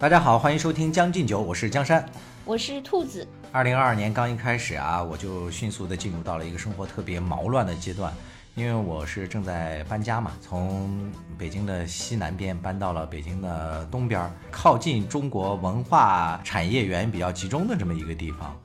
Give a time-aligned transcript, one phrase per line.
[0.00, 2.08] 大家好，欢迎收听《将进酒》，我是江山。
[2.44, 3.26] 我是兔子。
[3.50, 8.14] 二零二二年刚一开始啊，我就迅速的进入到了一个生活特别毛乱的阶段，
[8.54, 18.56] 因为我是正在搬家嘛，从北京的西南边搬到了北京的东边儿，靠近中国文化产业园比较集中的这么一个地方。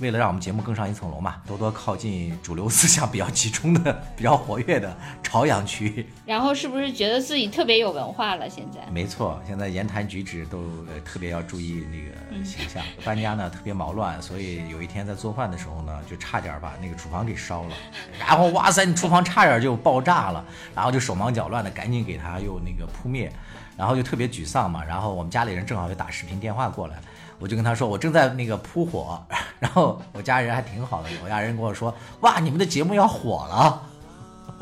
[0.00, 6.06] 为了让我们节目更上一层楼嘛，多多靠近主流思想比较集中的、 比较活跃的朝阳区。
[6.24, 8.48] 然后是不是觉得自己特别有文化了？
[8.48, 12.82] 现在没错，现在言谈举止都呃特别要注意那个形象。
[13.04, 17.76] 搬家呢特别毛乱，所以有一天在做饭的时候呢，就差点把那个厨房给烧了。
[18.18, 23.30] 然后哇塞，你厨房差点就爆炸了，然后就手忙脚乱的赶紧给它又那个扑灭，
[23.76, 24.82] 然后就特别沮丧嘛。
[24.82, 26.96] 然后我们家里人正好就打视频电话过来。
[27.40, 29.20] 我就跟他说，我正在那个扑火，
[29.58, 33.82] 然后我家人还挺好的，我家人跟我说，哇，你们的节目要火了，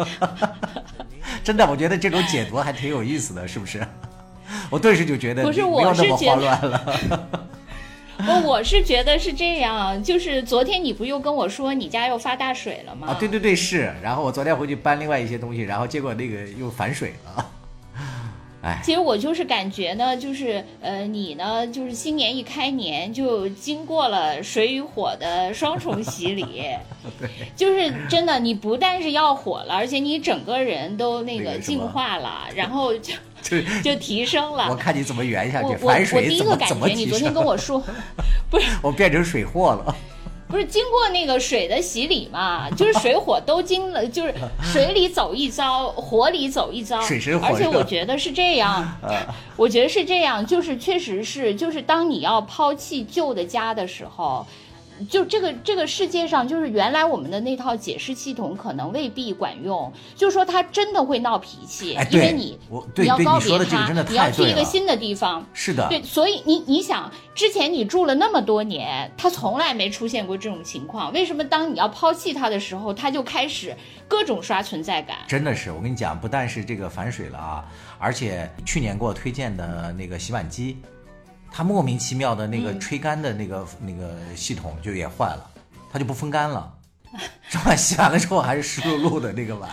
[1.45, 3.87] 真的，我觉得这种解读还挺有意思的，是不是？
[4.71, 7.41] 我顿时就觉得不是，我是慌乱了。
[8.27, 13.09] 我我是觉得是这样，就是昨天你不又跟我说你家又发大水了吗？
[13.09, 13.93] 啊，对对对，是。
[14.03, 17.47] 然后我昨天回去搬另外一些东西，然后结果那个又反水了。
[18.83, 26.45] 其实我就是感觉呢，就是呃，你呢，就是新年一开年就经过了水与火的双重洗礼，
[27.21, 34.67] 对，就是真的，你不但是要火了，而且你整个人都那个进化了，然后就 就就提升了。
[34.69, 37.83] 我看你怎么圆下去，反水我第一个感觉， 你昨天跟我说，
[38.51, 38.67] 不是。
[38.83, 39.97] 我变成水货了。
[40.49, 42.69] 不是经过那个水的洗礼嘛？
[42.77, 47.01] 就是水火都经了，就是水里走一遭，火里走一遭。
[47.07, 48.99] 水深火而且我觉得是这样，
[49.57, 54.47] 我觉得是这样，就是确实是，就是当你要抛弃旧的家的时候。
[55.09, 59.93] 就这个这个世界上，就是原来我们的那套解释系统可能未必管用。
[60.15, 62.59] 就是说他真的会闹脾气，因为你
[62.97, 65.47] 你要告别他，你要去一个新的地方。
[65.53, 71.13] 是的，对，所以你你想，之前你住了那么多年，他从来没出现过这种情况。
[71.13, 73.77] 为什么当你要抛弃他的时候，他就开始
[74.07, 75.19] 各种刷存在感？
[75.27, 77.65] 真的是，我跟你讲，不但是这个反水了啊，
[77.99, 80.79] 而且去年给我推荐的那个洗碗机。
[81.51, 85.51] 它莫名其妙的那个吹干的那个那个系统就也坏了，
[85.93, 86.73] 它就不风干了，
[87.51, 87.77] 这碗？
[87.77, 89.71] 洗完了之后还是湿漉漉的那个碗。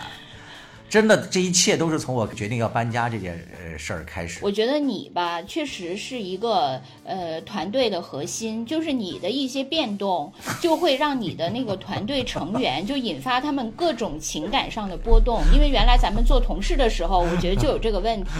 [0.88, 4.38] 真的，这一切都是从我决定要搬家这件呃事儿开始。
[4.42, 10.32] 我觉得你吧，确实是一个呃团队的核心，就是你的一些变动，
[10.62, 15.42] 就会让你的那个团队成员就引发他们各种情感上的波动。
[15.52, 18.30] 因为原来咱们做同事的时候，我觉得就有这个问题。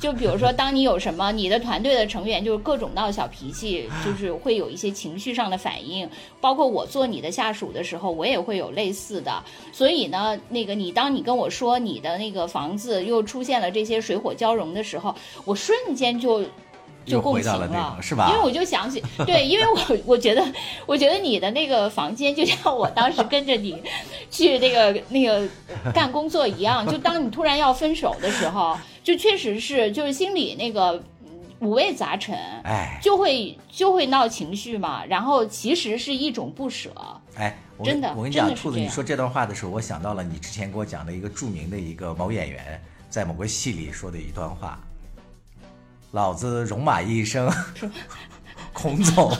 [0.00, 6.10] 就 比如说，当你有什么，你的团队的成员就是各种闹小脾气，就是会有一些情绪上的反应。
[6.40, 9.42] 包括我做你的下属的时候，我也会有类似的。
[9.72, 11.51] 所以呢，那个你当你跟我。
[11.52, 15.14] 说你的那个房子又出现了这些水火交融的时候，
[15.44, 16.42] 我瞬间就
[17.04, 18.30] 就共情了，是吧？
[18.30, 20.42] 因为我就想起，对，因为我我觉得，
[20.86, 23.82] 我觉得你的那个房间就像我当时跟着你
[24.30, 25.46] 去那个那个
[25.92, 31.02] 干工作一样，就当你突然要分手的时候，就确实是就是心里那个
[31.60, 35.04] 五味杂陈，哎，就会就会闹情绪嘛。
[35.04, 36.90] 然后其实是一种不舍，
[37.36, 37.58] 哎。
[37.84, 44.80] 真的，我跟你讲，兔子，你说这段话的时候，我想到了你之前给我讲的一个著名的一个某演员在某个戏里说的一段话
[46.12, 47.50] ：“老子戎马一生，
[48.72, 49.30] 孔总，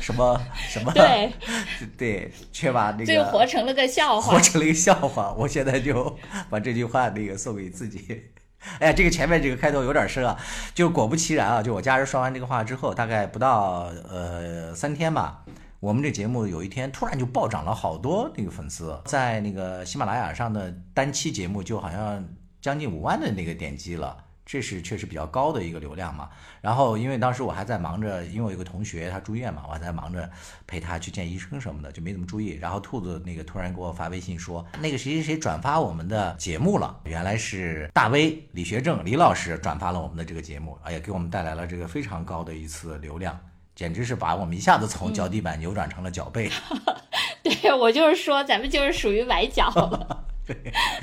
[0.00, 1.32] 什么什么，对
[1.96, 5.32] 对，却把那个就活成了个笑话，活成了一个笑话。
[5.32, 6.18] 我现在就
[6.48, 8.22] 把这句话那个送给自己。
[8.78, 10.36] 哎呀，这个前面这个开头有点深啊，
[10.74, 15.44] 就果不其然啊，就我家人说完这个话之后，大概不到呃三天吧。
[15.80, 22.22] 我们这节目有一天突然就暴涨了好多那个粉丝，在那个喜马拉雅上的单期节目就好像
[22.60, 24.14] 将近五万的那个点击了，
[24.44, 26.28] 这是确实比较高的一个流量嘛。
[26.60, 30.28] 然后因为当时我还在忙着，因为我有个同学他住院嘛，我还在忙着
[30.66, 32.50] 陪他去见医生什么的，就没怎么注意。
[32.60, 43.40] 然后兔子那个突然给我发微信说，那个谁谁谁转发我们的节目了，原来是大 V 李学正李老师转发了我们的这个节目，哎呀，给我们带来了这个非常高的一次流量。
[43.80, 46.50] 简直是把我们一下子从脚底板扭转成了脚背。
[47.42, 50.22] 对我就是说，咱们就是属于崴脚 了。
[50.46, 50.54] 对，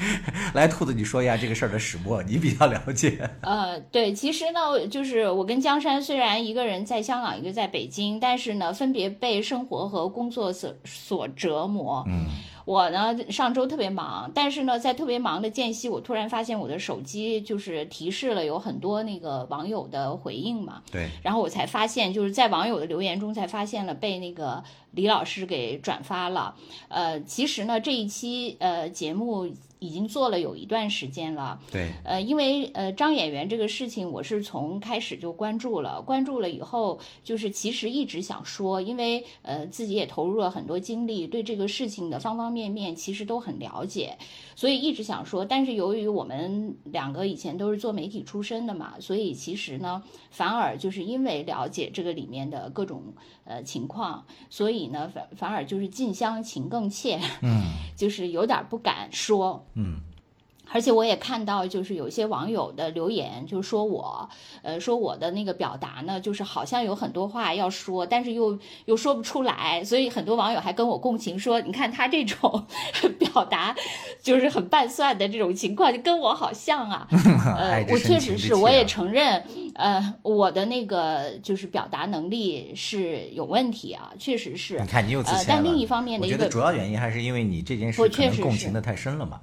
[0.54, 3.28] 来，兔子，你说一下这个事儿的始末，你比较了解。
[3.42, 12.04] 呃，对，其实呢，就是我跟江山虽然一个人在香港，一个在北京，但是呢，分别被生活和工作所所折磨。
[12.08, 12.28] 嗯。
[12.68, 20.82] 我呢，上周特别忙，但是呢，在特别忙的间隙，我突然发现我的手机就是提示了有很多那个网友的回应嘛。
[20.92, 21.08] 对。
[21.24, 24.62] 然后我才发现，就是在网友的留言中才发现了被那个
[24.92, 26.54] 李老师给转发了。
[26.90, 29.50] 呃，其实呢，这一期呃节目
[29.80, 31.60] 已经做了有一段时间了。
[31.72, 44.18] 对，呃，因为呃张演员这个事情，我是从开始就关注了，关注了以后，就是其实一直想说，因为呃自己也投入了很多精力，对这个事情的方方面面其实都很了解，
[44.56, 45.46] 所以一直想说。
[45.46, 50.02] 但是由于我们两个以前都是做媒体出身的嘛，所以其实呢，
[50.32, 53.14] 反而就是因为了解这个里面的各种
[53.46, 57.62] 呃情况，所以呢反反而就是近乡情更怯，嗯，
[57.96, 60.02] 就是有点不敢说，嗯。
[60.72, 64.30] 而且我也看到，就是有些网友的留言，就说我，
[64.62, 72.66] 呃，说我的那个表达呢，就是好像有很多话要说，但是又又说不出来，所以很多网友还跟我共情说，你看他这种
[73.18, 73.76] 表达，
[74.22, 77.08] 就是很拌蒜的这种情况，就跟我好像啊。
[77.58, 79.44] 呃，我确实是，我也承认，
[79.76, 84.80] 呃，我的那个就是表达能力是有问题啊，确实是。
[84.80, 89.40] 你看你又自呃，但另一方面的一个主要原因还是因为你这件事可能共情的太深了嘛。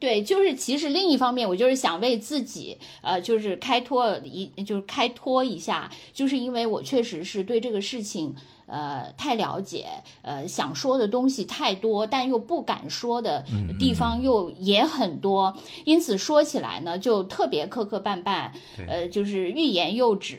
[0.00, 8.34] 对，就是其实另一方面，我就是想为自己，呃，就是开脱一，就是开脱一下，就是因为我确实是对这个事情，
[8.70, 9.86] 呃，太了解，
[10.22, 13.44] 呃，想说的东西太多，但又不敢说的
[13.78, 18.50] 地方又也很多，因此说起来呢，就特别磕磕绊绊，
[18.86, 20.38] 呃，就是欲言又止，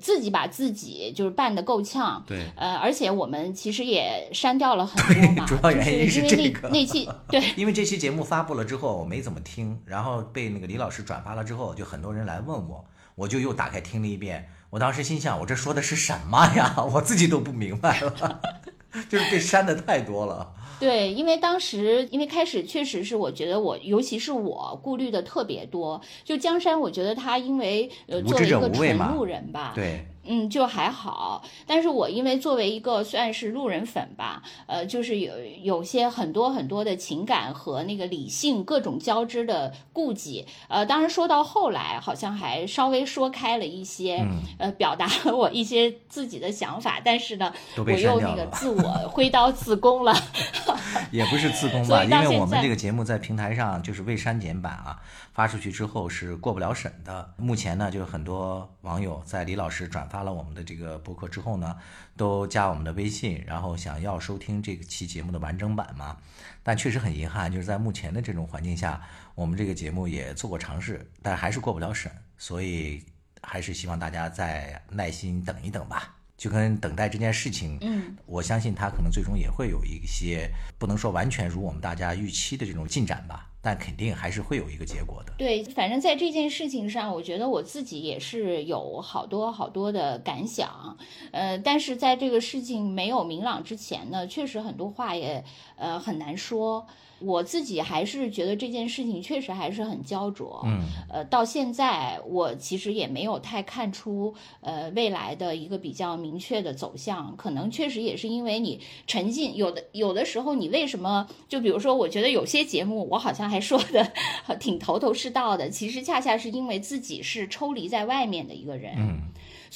[0.00, 7.42] 自己把自己就是办得够呛，对，呃，而且我们其实也删掉了很多嘛，主要原因是因为这个那那期 对。
[7.56, 12.84] 因为这期节目发布了之后，我没怎么听，然后被那个李老师转发了之后，就很多人来问我，
[13.14, 14.48] 我就又打开听了一遍。
[14.70, 16.74] 我当时心想，我这说的是什么呀？
[16.94, 18.40] 我自己都不明白了，
[19.08, 20.52] 就是被删的太多了。
[20.78, 25.98] 对，因为当时因为开始确实是我觉得我，尤其是我顾虑的特别多。
[26.22, 31.42] 就江山，我觉得他因为呃作为一个纯路人吧，对，嗯，就还好。
[31.66, 35.32] 但是我因为作为一个算是路人粉吧，呃，就是有
[35.62, 40.46] 有些很多很多的情感和那个理性各种交织的顾忌。
[40.68, 47.00] 呃，当然说到后来，好像还稍微说开了一些，嗯呃，表达了我一些自己的想法。
[47.04, 50.14] 但是呢，我又那个自我挥刀自宫了。
[51.12, 54.98] 也不是自宫吧，因为我们这个节目在平台上就是未删减版啊，
[55.32, 57.28] 发出去之后是过不了审的。
[57.36, 61.76] 目前呢，就是很多网友在李老师转发了我们的这个博客之后呢，
[62.16, 66.16] 都加我们的微信，然后想要收听这期节目的完整版嘛。
[66.62, 69.00] 但确实很遗憾，就是在目前的这种环境下，
[69.34, 73.04] 我们这个节目也做过尝试，但还是过不了审，所以
[73.42, 76.12] 还是希望大家再耐心等一等吧。
[76.36, 85.32] 就跟等待这件事情，嗯，我相信它可能最终也会有一些不能说完全如我们大家预期的这种进展吧，但肯定还是会有一个结果的。
[85.36, 90.96] 对，反正在这件事情上，我觉得我自己也是有好多好多的感想，
[91.32, 95.42] 呃，但是在这个事情没有明朗之前呢，确实很多话也
[95.76, 96.86] 呃很难说。
[97.18, 114.12] 我自己还是觉得这件事情确实还是很焦灼，嗯，呃，到现在我其实也没有太看出呃未来的一个比较明确的走向，可能确实也是因为你沉浸，有的有的时候你为什么就比如说，我觉得有些节目我好像还说的
[114.60, 119.20] 挺头头是道的，其实恰恰是因为自己是抽离在外面的一个人，嗯，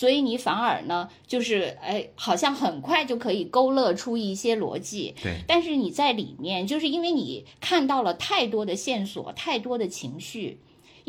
[0.01, 10.59] 所以你反而呢就是哎，好像很快就可以勾勒出一些逻辑，对，但是你在里面，就是因为你看到了太多的线索，太多的情绪，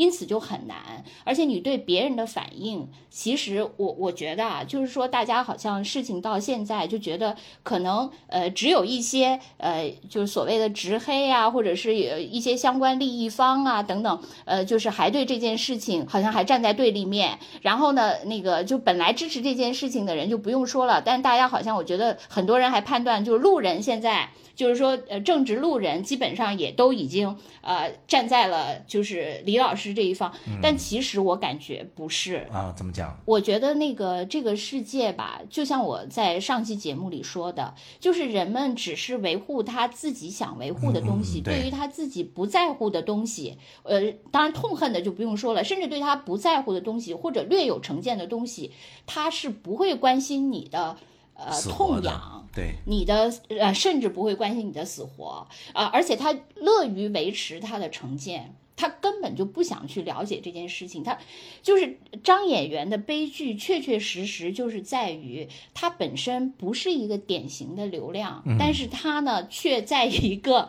[0.02, 1.04] 因此就很难。
[1.24, 17.38] 而且你对别人的反应，其实我我觉得啊，就是说大家好像事情到现在就觉得可能呃只有一些呃就是所谓的直黑啊，或者是有一些相关利益方啊等等，呃就是还对这件事情好像还站在对立面。
[17.62, 24.30] 然后呢，那个就本来支持这件事情的人就不用说了，但大家好像我觉得很多人还判断就是路人现在。
[24.56, 32.48] 就是说，呃，正直路人基本上也都已经呃站在了就是李老师这一方，但其实我感觉不是。
[32.52, 33.20] 啊，怎么讲？
[33.26, 48.72] 我觉得那个这个世界吧，就像我在上期节目里说的，就是人们只是维护他自己想维护的东西，嗯嗯对对于他自己不在乎的东西，呃，当然痛恨的就不用说了，甚至对他不在乎的东西或者略有成见的东西，
[49.06, 50.98] 他是不会关心你的
[51.46, 52.48] 呃痛痒。
[52.54, 61.02] 对，你的呃，甚至不会关心你的死活啊、而且他乐于维持他的成见，他根本就不想去了解这件事情。
[61.02, 61.18] 他
[61.62, 70.68] 就是张演员的悲剧，确确实实就是在于他本身不是一个典型的流量，但是他呢，却在一个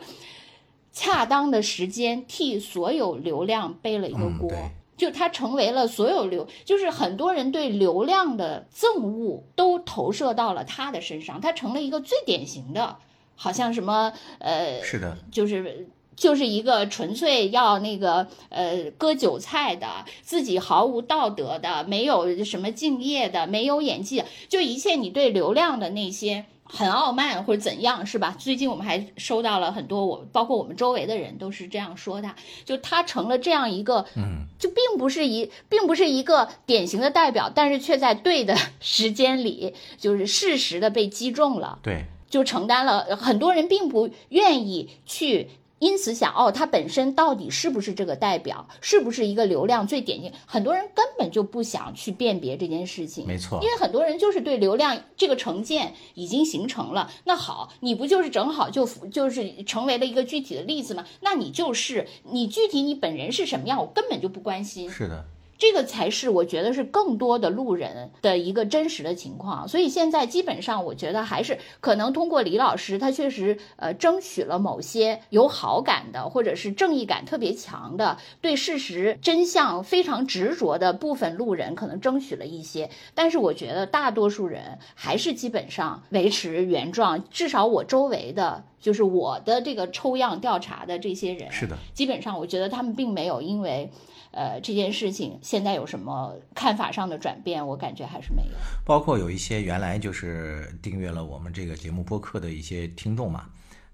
[0.92, 4.52] 恰当的时间替所有流量背了一个锅。
[4.96, 12.98] 就他成为了所有流，就是很多人对流量的憎恶都投射到了他的身上，他成了一个最典型的，
[13.34, 26.44] 好像什么呃，是的，就是就是一个纯粹要那个呃割韭菜的，自己毫无道德的，没有什么敬业的，没有演技，就一切你对流量的那些。
[26.74, 28.34] 很傲慢或者怎样是吧？
[28.38, 45.50] 最近我们还收到了很多，我包括我们周围的人都是这样说的，就他成了这样一个，嗯，就并不是一，并不是一个典型的代表，但是却在对的 时间里，就是适时的被击中了，对，就承担了很多人并不愿意去。
[45.82, 50.32] 因此想哦，他本身到底是不是这个代表，是不是一个流量最典型？
[50.46, 57.10] 很多人根本就不想去辨别这件事情，没错，因为很多人就是对流量这个成见已经形成了。
[57.24, 61.04] 那好，你不就是正好就就是成为了一个具体的例子吗？
[61.20, 64.88] 那你就是你具体你本人是什么样，我根本就不关心。
[64.88, 65.24] 是的。
[65.58, 93.88] 这个才是我觉得是更多的路人的一个真实的情况，所以现在基本上我觉得还是可能通过李老师，他确实呃争取了某些有好感的或者是正义感特别强的、对事实真相非常执着的部分路人，可能争取了一些，但是我觉得大多数人还是基本上维持原状，至少我周围的就是我的这个抽样调查的这些人，是的，基本上我觉得他们并没有因为。
[94.32, 97.66] 呃，这件事情现在有什么看法上的转变？
[97.66, 98.50] 我感觉还是没有。
[98.84, 103.44] 包括有一些原来就是订阅了我们这个节目播客的一些听众嘛，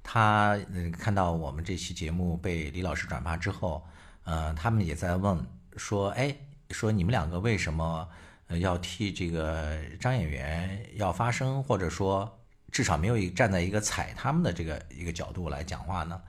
[0.02, 3.82] 他嗯看到我们这期节目被李老师转发之后，
[4.24, 5.44] 呃，他们也在问
[5.76, 6.34] 说，哎，
[6.70, 8.08] 说你们两个为什么
[8.60, 12.40] 要替这个张演员要发声，或者说
[12.70, 16.20] 至少没有一站在一个踩他们的这个一个角度来讲话呢？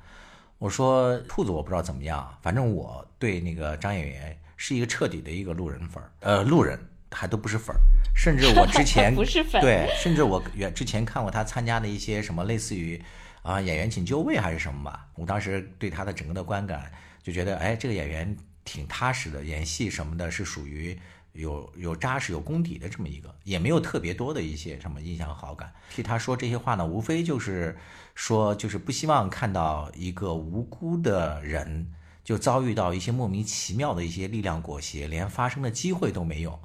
[0.59, 6.77] 我说兔子我不知道怎么样，反正我对那个张演员是一个彻底的一个路人粉儿，呃，路人
[7.09, 7.79] 还都不是粉儿，
[8.13, 13.01] 甚至我之 前不是粉，对， 甚至我原之前看过他参加的一些什么类似于
[13.41, 16.91] 啊演员请就位还是什么吧，我当时对他的整个的观感
[17.23, 18.35] 就觉得，哎，这个演员
[18.65, 20.99] 挺踏实的，演戏什么的是属于。
[21.33, 25.71] 有有扎实有功底的这么一个，也没有特别多的一些什么印象好感。
[25.91, 27.77] 替他说这些话呢，无非就是
[28.19, 31.89] 说，就是不希望看到一个无辜的人
[32.21, 36.59] 就遭遇到一些莫名其妙的一些力量裹挟，连发声的机会都没有。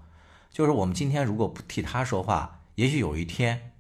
[0.51, 3.73] 就是我们今天如果不替他说话，也许有一天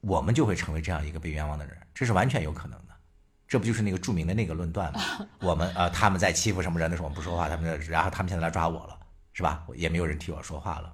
[0.00, 2.94] 我们就会成为这样一个被冤枉的人，这是完全有可能的。
[3.46, 5.00] 这不就是那个著名的那个论断吗？
[5.38, 8.98] 我们呃，他们在欺负什么人的时候我们不说话，他们然后他们现在来抓我了。
[9.32, 9.64] 是吧？
[9.74, 10.92] 也没有人替我说话了，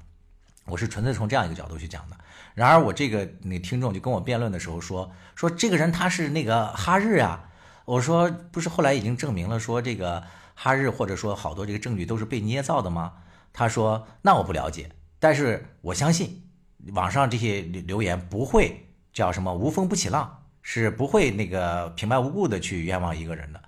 [0.66, 2.16] 我是纯粹从这样一个角度去讲的。
[2.54, 7.48] 然而，我这个那听众就跟我辩论的时候说说这个人他是那个哈日啊。
[7.86, 10.22] 我说不是，后来已经证明了说这个
[10.54, 13.14] 哈日或者说好多这个证据都是被捏造的吗？
[13.52, 16.42] 他说那我不了解，但是我相信
[16.92, 23.60] 网上这些留言不会叫什么无风不起浪，是不会那个平白无故的去冤枉一个人的。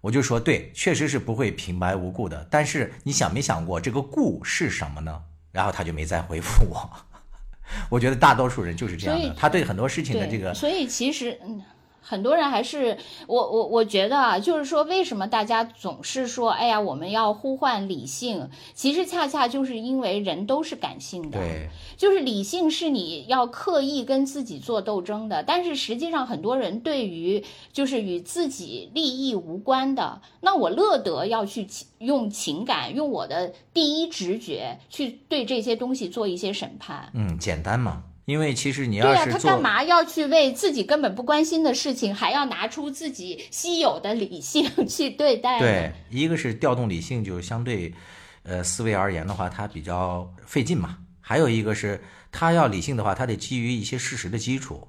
[0.00, 2.46] 我就说对，确实是不会平白无故的。
[2.50, 5.22] 但是你想没想过这个“故”是什么呢？
[5.56, 6.90] 然后他就没再回复我。
[7.88, 11.62] 我觉得大多数人就是这样的，他对很多事情的这个，所以其实嗯。
[12.08, 12.96] 很多人还是
[13.26, 18.48] 我我我觉得啊，就是说，为什么大家总是说，哎呀，我们要呼唤理性？
[18.74, 25.42] 其实恰恰就是因为人都是感性的，对，就是理性是你要刻意跟自己做斗争的。
[25.42, 31.66] 但是实际上，很多人对于就是与自己利益无关的，那我乐得要去
[31.98, 37.10] 用情感，用我的第一直觉去对这些东西做一些审判。
[37.14, 38.04] 嗯，简单嘛。
[38.26, 45.60] 因为其实你要是他干嘛要去为自己根本不关心的事情，还要拿出自己稀有的理性 去对待？
[45.60, 47.94] 对，一个是调动理性，就相对，
[48.42, 50.98] 呃，思维而言的话，它比较费劲嘛。
[51.20, 52.02] 还有一个是，
[52.32, 54.86] 他要理性的话，他得基于一些事实的基础，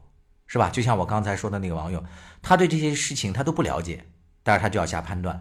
[0.47, 0.71] 是吧？
[0.71, 2.03] 就像我刚才说的那个网友，
[2.41, 4.03] 他对这些事情他都不了解，
[4.41, 5.39] 但是他就要下判断。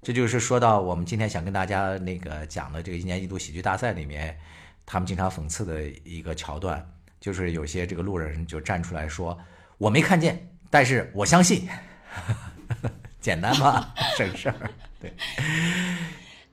[0.00, 4.38] 这就是说到我们今天想跟大家那个讲的这个一年一度喜剧大赛里面，
[4.86, 6.86] 他们经常讽刺的一个桥段。
[7.20, 9.38] 就是有些这个路人就站出来说
[9.76, 11.68] ：“我没看见，但是我相信。”
[13.20, 13.94] 简单吧？
[14.16, 14.70] 省事儿。
[14.98, 15.12] 对，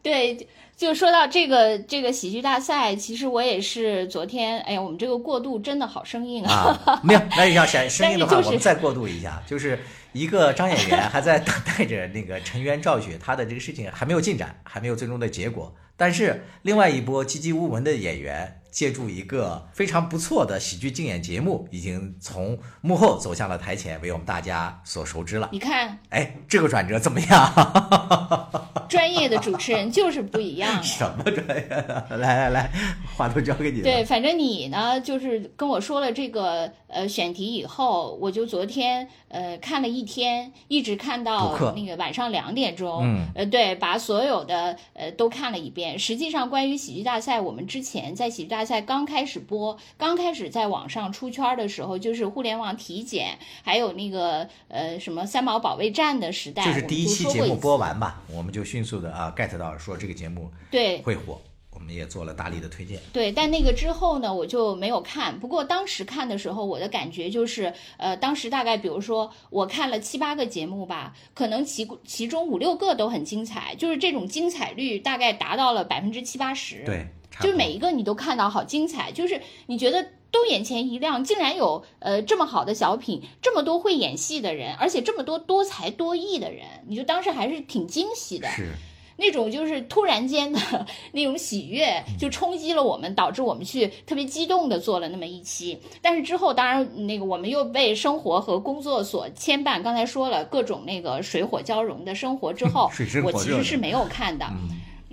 [0.35, 6.99] 对，就说到这个这个喜剧大赛，其实我也是昨天，哎呀，我们这个过渡真的好生硬啊！
[7.01, 9.79] 没有，那你要想 生硬的话，我们再过渡一下，就是
[10.11, 18.59] 一个张演员还在等待着那个沉冤昭雪，他的这个事情还没有进展，还没有最终的结果，但是另外一波籍籍无闻的演员。
[18.77, 25.49] 借助一个非常不错的喜剧竞演节目，已经从幕后走向了台前，为我们大家所熟知了。
[25.51, 27.97] 你看，哎，这个转折怎么样？
[28.87, 30.81] 专业的主持人就是不一样。
[30.83, 32.05] 什么专业 的？
[32.11, 32.71] 来来来，
[33.17, 33.81] 话都交给你。
[33.81, 43.01] 对，反正你呢，就是跟我说了这个呃选题以后，我就昨天呃看了一天，一直看到那个晚上两点钟。
[43.03, 43.25] 嗯。
[43.33, 45.97] 呃，对，把所有的呃都看了一遍。
[45.97, 61.39] 实际上，关于喜剧大赛，我们之前在喜剧大赛刚开始播、刚开始在网上出圈的时候，就是互联网体检，还有那个呃什么三毛保卫战的时代，就是第一期节目播完吧，我们就迅速的啊 get 到说这个节目对会火。
[61.69, 62.99] 我们也做了大力的推荐。
[63.13, 65.39] 对，但那个之后呢，我就没有看。
[65.39, 76.83] 不过当时看的时候，我的感觉就是，呃，当时大概比如说我看了七八个节目吧，可能其其中五六个都很精彩，就是这种精彩率大概达到了百分之七八十。
[76.83, 77.05] 对，
[77.41, 88.47] 就每一个你都看到好精彩，就是你觉得都眼前一亮，竟然有呃这么好的小品，这么多会演戏的人，而且这么多多才多艺的人，你就当时还是挺惊喜的。
[88.49, 88.71] 是。
[89.19, 95.79] 那种就是突然间的那种喜悦，就冲击了我们，导致我们去特别激动的做了那么一期。
[96.03, 99.81] 但是之后，当然那个我们又被生活和工作所牵绊。
[99.81, 102.91] 刚才说了各种那个水火交融的生活之后，
[103.23, 104.45] 我其实是没有看的。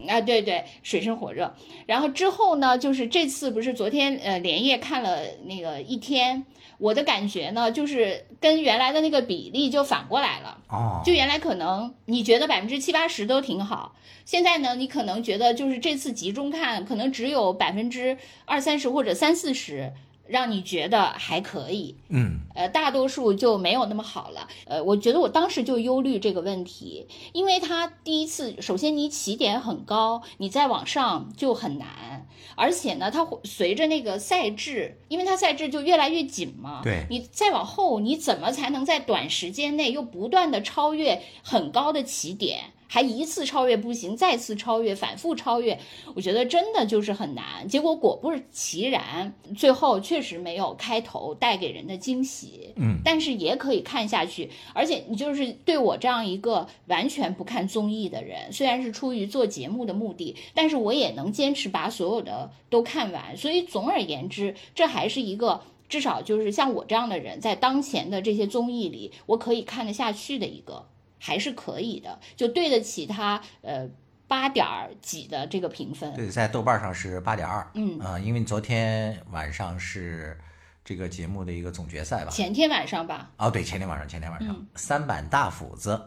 [0.08, 1.54] 啊，对对，水深火热。
[1.87, 6.44] 然后之后呢，就是这次不是昨天呃连夜看了那个一天。
[6.78, 10.58] 我的感觉呢，就是跟原来的那个比例就反过来了。
[10.68, 13.94] 哦，就原来可能你觉得百分之七八十都挺好，
[14.25, 19.92] 现在呢，你可能觉得就是这次集中看，可能只有百分之二三十或者三四十。
[20.26, 24.48] 让你觉得还可以，嗯，呃，大多数就没有那么好了。
[24.66, 42.60] 呃，我觉得我当时就忧虑这个问题，因为他第一次，首先你起点很高，你再往上就很难，而且呢，它随着那个赛制，因为它赛制就越来越紧嘛，对，你再往后，你怎么才能在短时间内又不断的超越很高的起点？
[42.94, 45.76] 还一次超越不行，再次超越，反复超越，
[46.14, 47.66] 我觉得真的就是很难。
[47.66, 52.72] 结果果不其然，最后确实没有开头带给人的惊喜。
[52.76, 54.48] 嗯，但是也可以看下去。
[54.72, 63.37] 而且你就是对我这样一个完全不看综艺的人，虽然是出于做节目的目的，但是我也能坚持把所有的都看完。
[63.37, 70.87] 所以总而言之，这还是一个至少就是像我这样的人在当前的这些综艺里，我可以看得下去的一个。
[71.26, 73.88] 还是可以的，就对得起他呃
[74.28, 74.66] 八点
[75.00, 76.12] 几的这个评分。
[76.12, 77.66] 对，在豆瓣上是八点二。
[77.72, 80.38] 嗯啊，因为昨天晚上是
[80.84, 82.30] 这个节目的一个总决赛吧？
[82.30, 83.30] 前天晚上吧？
[83.38, 85.98] 哦，对，前天晚上，前天晚上，三板大斧子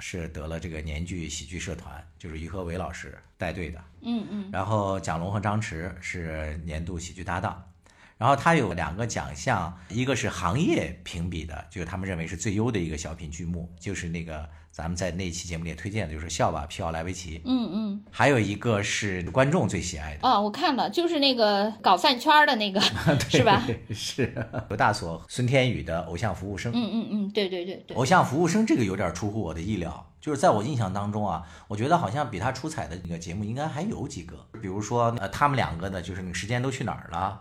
[0.00, 3.80] 是得了这个年剧喜剧社团，就是于和伟老师带队的。
[4.00, 4.50] 嗯嗯。
[4.52, 7.62] 然后蒋龙和张弛是年度喜剧搭档。
[8.18, 14.50] 然后他有两个奖项，一个是行业评比的，就是他们认为是最优的一个小品剧目，就是那个。
[14.74, 17.38] 咱们在那期节目里推荐的就是《笑吧，皮奥莱维奇》。
[17.44, 22.80] 嗯嗯，还有一个是观众最喜爱的啊，我看了，就是那个搞饭圈的那个，
[23.30, 23.64] 是吧？
[23.92, 24.34] 是
[24.68, 26.72] 刘大锁、孙天宇的《偶像服务生》。
[26.76, 27.96] 嗯嗯嗯，对对对对。
[27.96, 37.40] 偶像服务生这个有点出乎我的意料，就是在我印象当中啊，我觉得好像比他出彩的那个节目应该还有几个，比如说呃，他们两个的，就是那个时间都去哪儿了，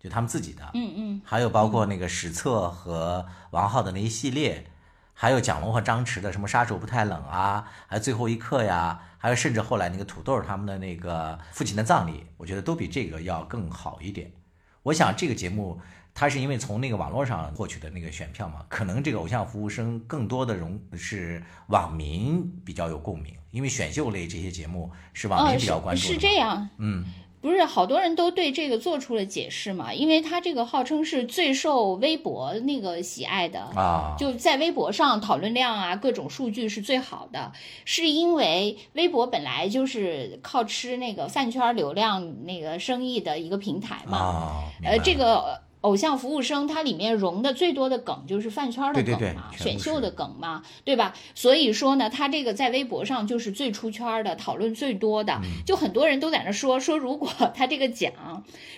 [0.00, 0.68] 就他们自己的。
[0.74, 1.22] 嗯嗯。
[1.24, 4.66] 还有包括那个史册和王浩的那一系列。
[5.22, 14.32] 还有蒋龙和张弛的什么杀手不太冷啊，还有最后一刻呀，还有甚至后来那个土豆他们的那个父亲的葬礼，我觉得都比这个要更好一点。
[14.82, 15.80] 我想这个节目
[16.12, 26.14] 它是因为从那个网络上获取的那个选票嘛，可能这个偶像服务生更多的容是网民比较有共鸣，因为选秀类这些节目是网民比较关注的。
[26.14, 27.04] 是这样，嗯。
[27.42, 29.92] 不是好多人都对这个做出了解释嘛？
[29.92, 37.52] 因为他这个号称是最受微博那个喜爱的啊，就在微博上讨论量啊，各种数据是最好的，
[37.84, 45.60] 是因为微博本来就是靠吃那个饭圈流量那个生意的一个平台嘛，呃，这个。
[45.82, 51.14] 偶像服务生，它里面融的最多的梗就是饭圈的梗嘛，选秀的梗嘛，对吧？
[51.34, 58.12] 所以说呢，它这个在微博上就是最出圈的，讨论最多的，就很多人都在那说说，如果他这个奖，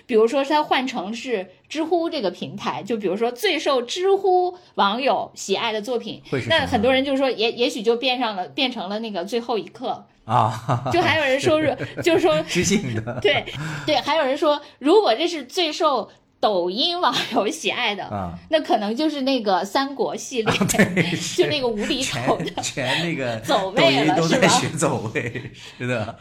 [0.05, 10.05] 比如说他换成是知乎这个平台，就比如说最受知乎网友喜爱的作品，那很多人就说也也许就变上了，变成了那个最后一刻。
[10.25, 13.45] 啊，就还有人说是，就是说 知性的，对
[13.85, 16.09] 对，还有人说，如果这是最受。
[16.39, 22.75] 抖音网友喜爱的，啊，那可能就是那个三国系列，对， 就那个无厘头的全。
[22.75, 24.15] 全那个走位了是吧？
[24.17, 26.17] 都在学走位，是的，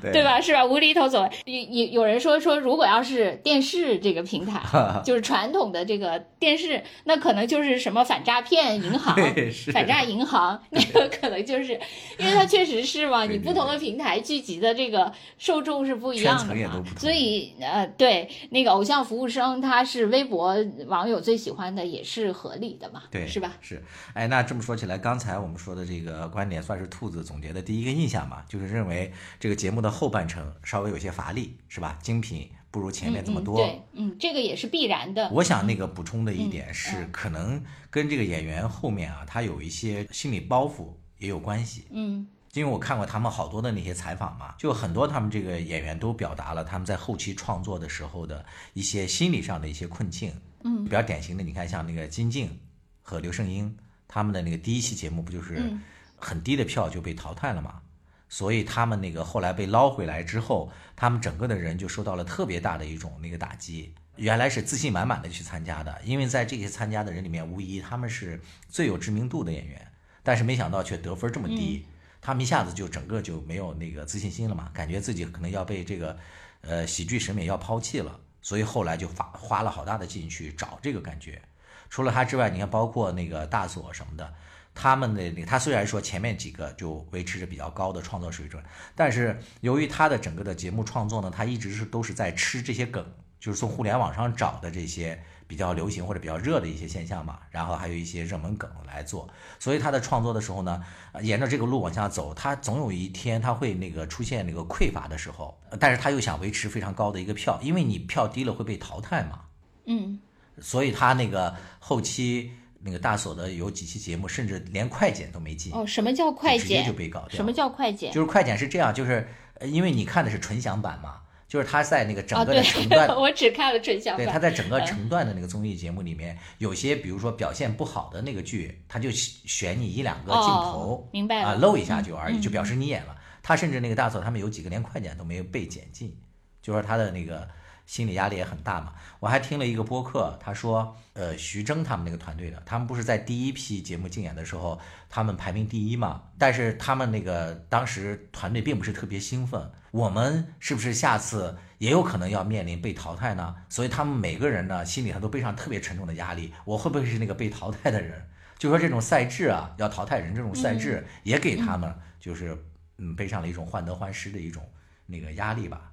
[0.00, 0.12] 对。
[0.12, 0.24] 对？
[0.24, 0.40] 吧？
[0.40, 0.64] 是吧？
[0.64, 4.60] 无厘头走，有有有人说说，如果要是电视这个平台，
[5.04, 9.14] 就是传统的这个电视，那可能就是什么反诈骗银行、
[9.74, 11.78] 反诈银行，那个可能就是，
[12.18, 23.52] 因为它确实是嘛，你不同的平台聚集的这个受众是不一样的嘛所以呃，对那个偶像服务生，他是微博网友最喜欢的，也是合理的嘛，对，是吧？？
[23.60, 23.82] 是，
[24.14, 31.98] 哎，那这么说起来，刚才我们说的这个观点算是兔子总结的第一个印象嘛，就是认为这个节目的后半程稍微有些乏力，是吧？
[32.02, 33.56] 精品不如前面这么多。
[33.56, 35.28] 对，嗯，这个也是必然的。
[35.32, 40.88] 我想那个补充的一点是，嗯可能跟这个演员后面啊，他有一些心理包袱
[41.18, 41.86] 也有关系。
[41.90, 42.26] 嗯
[42.60, 50.32] 因为我看过他们好多的那些采访嘛，就很多他们这个演员都表达了他们在后期创作的时候的一些心理上的一些困境。
[50.64, 52.58] 嗯，比较典型的，你看像那个金靖
[53.02, 53.76] 和刘胜英
[54.08, 55.80] 他们的那个第一期节目，不就是嗯
[56.16, 57.80] 很低的票就被淘汰了嘛？
[58.28, 63.94] 所以他们那个后来被捞回来之后，他们整个的人就受到了特别大的一种那个打击。
[64.16, 69.92] 原来是自信满满的去参加的，因为在这些参加的人里面，无疑他们是最有知名度的演员，
[70.22, 71.86] 但是没想到却得分这么低，
[72.26, 76.18] 他们一下子就整个就没有那个自信心了嘛，感觉自己可能要被这个
[76.62, 81.40] 呃喜剧审美要抛弃了，所以后来就花花了好大的劲去找这个感觉。
[81.88, 84.34] 除了他之外，你看包括那个大佐什么的，
[84.74, 88.60] 他们的那个他虽然说前面几个就维持着比较高的创作水准，
[88.96, 93.06] 但是由于他的整个的节目创作呢，他一直是都是在吃这些梗，
[93.38, 99.28] 就是从互联网上找的这些比较流行或者比较热的一些现象嘛，然后还有一些热门梗来做，
[99.58, 100.82] 所以他在创作的时候呢，
[101.12, 109.40] 呃沿着这个路往下走，他总有一天他会那个出现那个匮乏的时候，呃但是他又想维持非常高的一个票，因为你票低了会被淘汰嘛，
[109.84, 110.18] 嗯
[110.60, 116.92] 所以他那个后期那个大锁的有几期节目，甚至连快剪都没进，哦，什么叫快剪直接就？
[116.92, 117.36] 被搞掉。
[117.36, 118.12] 什么叫快剪？
[118.12, 119.28] 就是快剪是这样，就是
[119.60, 124.38] 呃因为你看的是纯享版嘛，就是他在那个整啊，个的成段，， 我只看了春晓对，他。
[124.38, 133.16] 在整个成段的那个综艺节目里面，有些比如说表现不好的那个剧，他就选你一两个镜头哦，明白了啊，露一下就而已，嗯就表示你演了。
[133.42, 136.16] 他甚至那个大嫂他们有几个连快剪都没有被剪进，
[136.60, 137.48] 就说他的那个
[137.86, 138.92] 心理压力也很大嘛。
[139.18, 146.24] 我还听了一个播客，他说，呃，徐峥他们那个团队的，他们不是在第一批节目竞演的时候，他们排名第一嘛？
[146.36, 153.54] 但是他们那个当时团队并不是特别兴奋，我们是不是下次也有可能要面临被淘汰呢？
[153.68, 158.28] 所以他们每个人呢心里头都背上特别沉重的压力，我会不会是那个被淘汰的人？
[158.58, 162.56] 就说这种赛制啊，要淘汰人这种赛制，也给他们就是
[162.98, 164.66] 嗯背上了一种患得患失的一种
[165.04, 165.92] 那个压力吧，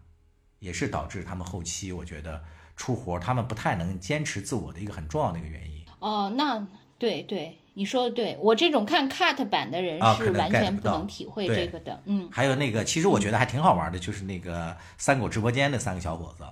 [0.64, 2.42] 也是导致他们后期我觉得
[2.78, 5.84] 出活儿他们不太能坚持自我的一个很重要的一个原因。
[6.00, 6.66] 哦，那
[6.98, 12.02] 对对，你说的对，我这种看 cut 版的人是完全不能体会这个的。
[12.06, 16.46] 嗯，还有那个，其实我觉得还挺好玩的，就是那个三狗直播间的三个小伙子，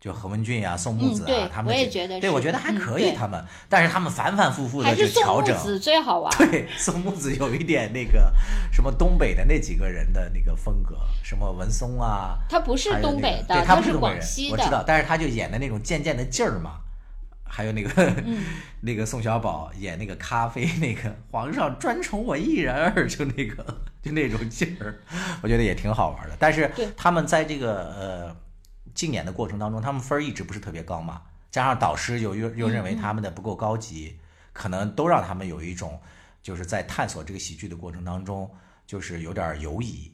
[0.00, 5.56] 就何文俊呀、宋木子啊，嗯他们几我也觉得对我觉得还嗯可以，对他们，但是他们反反复复的还就调整。
[5.56, 6.32] 宋木子最好玩。
[6.38, 8.32] 对，宋木子有一点那个
[8.72, 16.80] 什么东北的那几个人的那个风格，什么文松啊，他不是东北的，对他不是东北人，广西我知道。，但是他就演的那种贱贱的劲儿嘛。
[17.50, 17.90] 还有那个、
[18.26, 18.44] 嗯
[18.82, 23.64] 那个宋小宝演那个咖啡那个皇上专宠我一人儿，就那个
[24.02, 25.00] 就那种劲儿，
[25.42, 26.36] 我觉得也挺好玩的。
[26.38, 28.36] 但是他们在这个呃
[28.98, 34.18] 竞演的过程当中，他们分儿一直不是特别高嘛，加上导师又又又认为他们的不够高级，
[34.52, 36.00] 可能都让他们有一种
[36.42, 38.52] 就是在探索这个喜剧的过程当中，
[38.88, 40.12] 就是有点犹疑，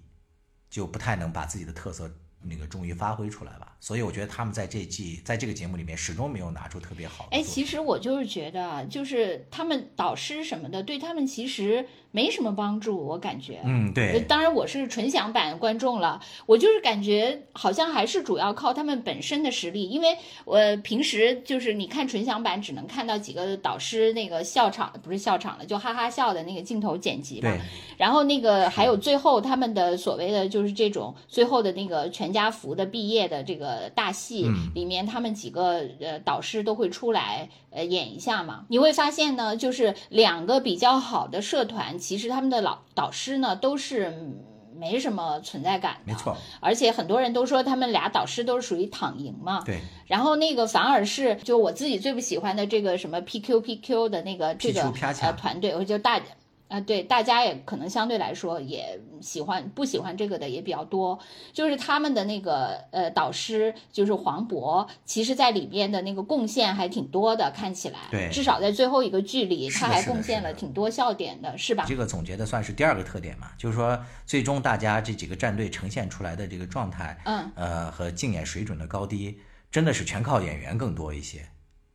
[0.69, 2.15] 就不太能把自己的特色
[2.49, 3.73] 那个终于发挥出来吧。
[3.81, 13.61] 所以我觉得他们在这季在这个节目里面始终没有拿出特别好的作哎，其实我就是觉得啊，就是他们导师什么的，对他们其实没什么帮助，我感觉。
[13.65, 27.55] 嗯，呃对，当然我是纯享版观众了，我就是感觉好像还是主要靠他们本身的实力，因为我平时就是你看纯享版只能看到几个导师那个笑场，不是笑场了，就哈哈笑的那个镜头剪辑嘛，，
[27.99, 34.73] 然后那个还有最后他们的所谓的就是这种最后的那个全家福的毕业的这个大戏嗯。
[34.75, 38.67] 里面，他们几个呃导师都会出来呃演一下嘛。
[38.69, 44.41] 你会发现呢，就是两个比较好的社团，其实他们的老导师呢都是嗯
[44.77, 49.63] 没什么存在感的，没错，而且很多人都说他们俩导师都是属于躺赢嘛。
[49.65, 56.21] 对，然后那个反而是就我自己最不喜欢的这个什么 PQ PQ 的那个这个呃团队，我就大
[56.67, 61.19] 啊，对，大家也可能相对来说也喜欢不喜欢这个的也比较多。
[61.53, 71.85] 就是他们的那个呃导师就是黄渤，其实在里边的那个贡献还挺多的，看起来，对至少在最后一个剧里，他还贡献了挺多笑点的，是吧？
[71.87, 79.39] 这个总结的算是第二个特点嘛，就是说最终大家这几个战队呈现出来的这个状态，嗯，呃和竞演水准的高低，
[79.71, 81.47] 真的是全靠演员更多一些，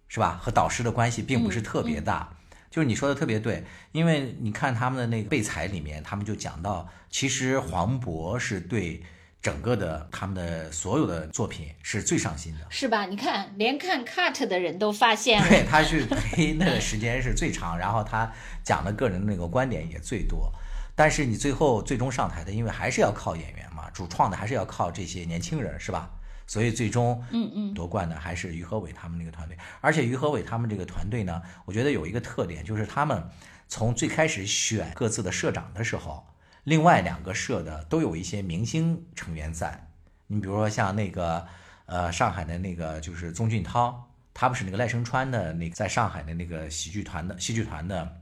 [0.08, 0.40] 是吧？
[0.42, 2.36] 和导师的关系并不是特别大。
[2.70, 9.02] 就是你说的特别对，因为你看他们的那个备采里面，他们就讲到，其实黄渤是对
[9.42, 12.60] 整个的他们的所有的作品是最上心的。
[12.70, 13.06] 是吧？
[13.06, 18.32] 你看，连看 cut 的人都发现了，对他去陪 那个时间是最长，然后他
[18.64, 20.52] 讲的个人的那个观点也最多。
[20.96, 26.12] 但是你最后最终上台的，因为还是要靠演员嘛，主创的还是要靠这些年轻人，是吧？
[26.50, 29.56] 所以最终，嗯嗯，夺冠的还是于和伟他们那个团队。
[29.82, 33.24] 而且于和伟他们这个团队呢，我觉得有一个特点，就是他们
[33.68, 36.26] 从最开始选各自的社长的时候，
[36.64, 39.90] 另外两个社的都有一些明星成员在。
[40.26, 41.46] 你比如说像那个
[41.86, 48.22] 呃上海的那个就是宗俊涛，他不是那个赖声川的那个在上海的那个喜剧团的戏剧团的。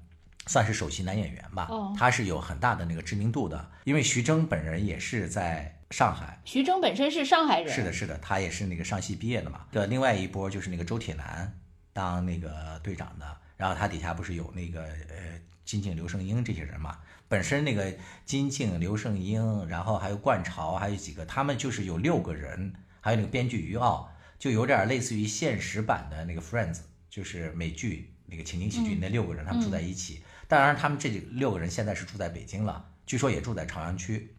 [0.50, 9.66] 算是首席男演员吧，哦他是有很大的那个知名度的，因为徐峥本人也是在上海，徐峥本身是上海人，是的，是的，他也是那个上戏毕业的嘛。
[9.72, 11.58] 对另外一波就是那个周铁男
[11.94, 16.98] 当那个队长的，然后他底下不是有那个呃金靖、刘胜英这些人嘛？
[17.30, 17.94] 本身那个
[18.26, 30.22] 金靖、刘胜英，然后还有冠潮，还有几个，他们就是有六个人，还有那个编剧于傲，就有点类似于现实版的那个 Friends，就是美剧那个情景喜剧嗯那六个人，他们住在一起。
[30.50, 34.34] 当然，他们这六个人现在是住在北京了，据说也住在朝阳区。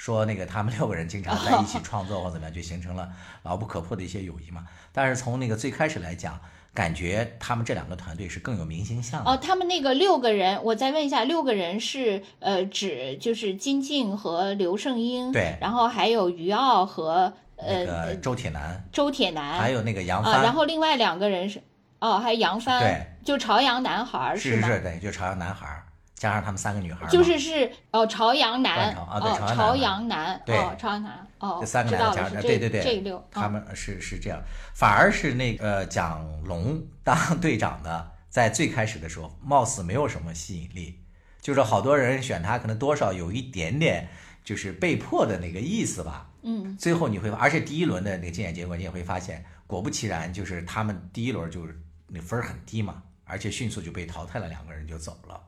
[0.00, 3.06] 说那个他们六个人经常在一起创作或怎么样，就形成了
[3.42, 4.64] 牢不可破的一些友谊嘛。
[4.92, 6.40] 但是从那个最开始来讲，
[6.72, 9.30] 感觉他们这两个团队是更有明星相的。
[9.30, 15.58] 哦，他们那个六个人，我再问一下，六个人是呃指就是金靖和刘胜英，对。
[15.60, 21.62] 然后还有于傲和那呃个周铁男，周铁男，还有那个杨啊，帆，然后另外两个人是
[21.98, 24.66] 哦，还有杨帆，对，就朝阳男孩是吗？
[24.66, 25.84] 是是，对，就朝阳男孩儿，
[26.20, 34.38] 加上他们三个女孩儿，就是是哦，朝阳男冠朝啊对哦，朝阳男朝阳男对哦，朝阳男哦，这三个男的加上对对对，这六哦他们是是这样，
[34.74, 41.00] 反而是那个呃蒋龙当 队长的，在最开始的时候，貌似没有什么吸引力，
[41.40, 44.06] 就是好多人选他，可能多少有一点点
[44.44, 46.28] 就是被迫的那个意思吧。
[46.42, 55.40] 嗯，最后你会，而且第一轮的那个竞演结果，你也会发现，果不其然，就是他们第一轮就是那分儿很低嘛，而且迅速就被淘汰了，两个人就走了。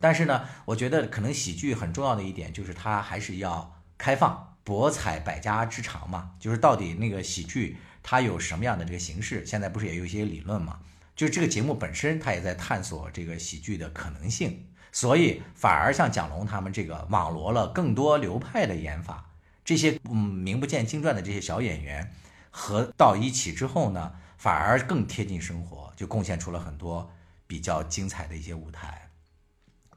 [0.00, 6.32] 但是呢，我觉得可能喜剧很重要的一点就是它还是要开放，博采百家之长嘛。
[6.38, 10.78] 就是到底那个喜剧它有什么样的这个形式，现在不是也有一些理论嘛？
[11.16, 19.32] 就是这个节目本身它也在探索这个喜剧的可能性，所以反而像蒋龙他们这个网罗了更多流派的演法。
[19.64, 22.14] 这些嗯名不见经传的这些小演员
[22.50, 27.10] 合到一起之后呢，反而更贴近生活，就贡献出了很多
[27.48, 29.07] 比较精彩的一些舞台。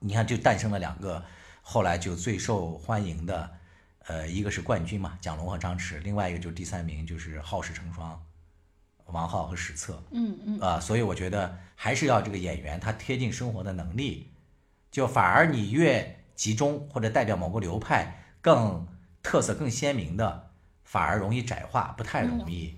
[0.03, 1.23] 你看，就诞生了两个
[1.61, 3.51] 后来就最受欢迎的，
[4.07, 8.19] 呃，一个是冠军嘛，蒋龙和张弛，另外一个就是第三名就是好事成双，
[9.05, 10.03] 王浩和史策。
[10.09, 14.31] 嗯嗯，啊、所以我觉得还是要这个演员他贴近生活的能力，
[14.89, 18.87] 就反而你越集中或者代表某个流派更
[19.21, 20.49] 特色更鲜明的，
[20.83, 22.75] 反而容易窄化，不太容易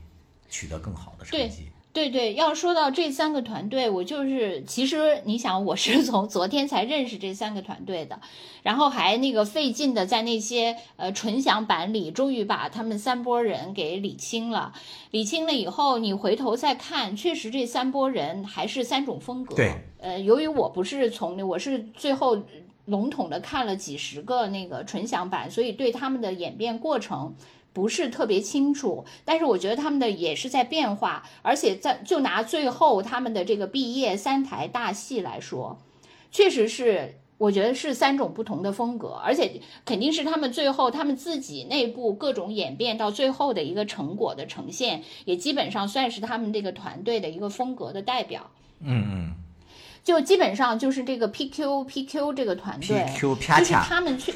[0.49, 1.71] 取得更好的成对绩。
[1.93, 8.19] 对对，要说到这三个团队，我就是其实你想，我是 从昨天才认识这三个团队的，
[8.63, 14.73] 然后还那个费劲的在那些呃纯享版里，终于把他们三拨人给理清了。
[15.11, 19.55] 理清了以后，你回头再看，确实这三拨人还是三种风格。
[19.55, 22.41] 对，呃，由于我不是从我是最后
[22.85, 27.35] 笼统的看了几十个那个纯享版，所以对他们的演变过程。
[27.73, 35.81] 不是特别清楚，但是我觉得他们的也是在变化，而且在就拿最后他们的这个毕业三台大戏来说，
[36.31, 48.51] 确实是我觉得是三种不同的风格，而且肯定是他们最后他们自己内部各种演变到最后的一个成果的呈现，也基本上算是他们这个团队的一个风格的代表。
[48.79, 49.35] 嗯嗯。
[50.03, 54.33] 就基本上就是这个 PQ PQ 这个团队就是，他们去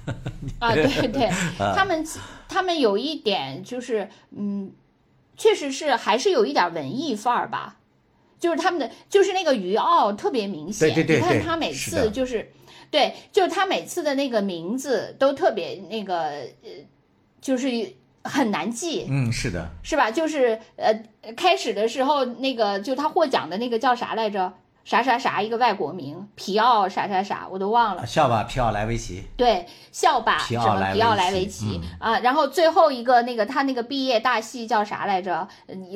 [0.58, 2.02] 啊，对对，他们
[2.50, 4.72] 他们有一点就是，嗯，
[5.36, 7.76] 确实是还是有一点文艺范儿吧，
[8.40, 12.50] 就是他们的就是那个于傲特别明显，对对对你看他每次就是，
[12.90, 16.16] 对，就是他每次的那个名字都特别那个
[16.62, 16.70] 呃，
[17.40, 17.68] 就是
[18.24, 20.10] 很难记，嗯，是的，是吧？
[20.10, 20.92] 就是呃，
[21.36, 24.52] 开始的时候那个就他获奖的那个叫啥来着？
[24.84, 28.06] 啥啥啥一个外国名，皮奥啥啥啥，我都忘了。
[28.06, 29.24] 笑吧，皮奥莱维奇。
[29.36, 32.18] 对，笑吧，什么皮奥莱维奇啊？
[32.20, 35.46] 然后最后一个那个他那个毕业大戏叫啥来着？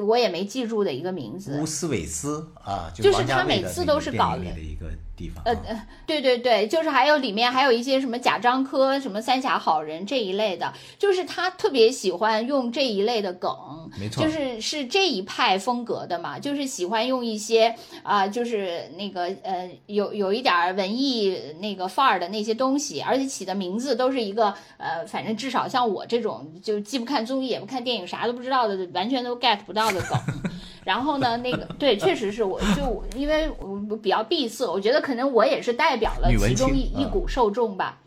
[0.07, 1.59] 我也没记住的一个名字。
[1.61, 5.43] 乌斯韦斯啊，就是他每次都是搞的一个地方。
[5.45, 13.51] 呃呃，对对对，就是还有里面还有一些什么贾樟柯、什么三峡好人这一类的，就是他特别喜欢用这一类的梗，
[13.99, 18.65] 没错，就是是这一派风格的嘛，就是喜欢用一些啊，就是。
[18.97, 30.19] 那个呃，有有一点文艺那个范儿的那些东西，而且起的名字都是一个呃，反正至少像我这种就既不看综艺也不看电影，啥都不知道的，完全都 get 不到的梗。
[30.85, 37.99] 然后呢，那个对，确实是我就因为我比较闭塞，我觉得可能我也是代表了其中一一股受众吧。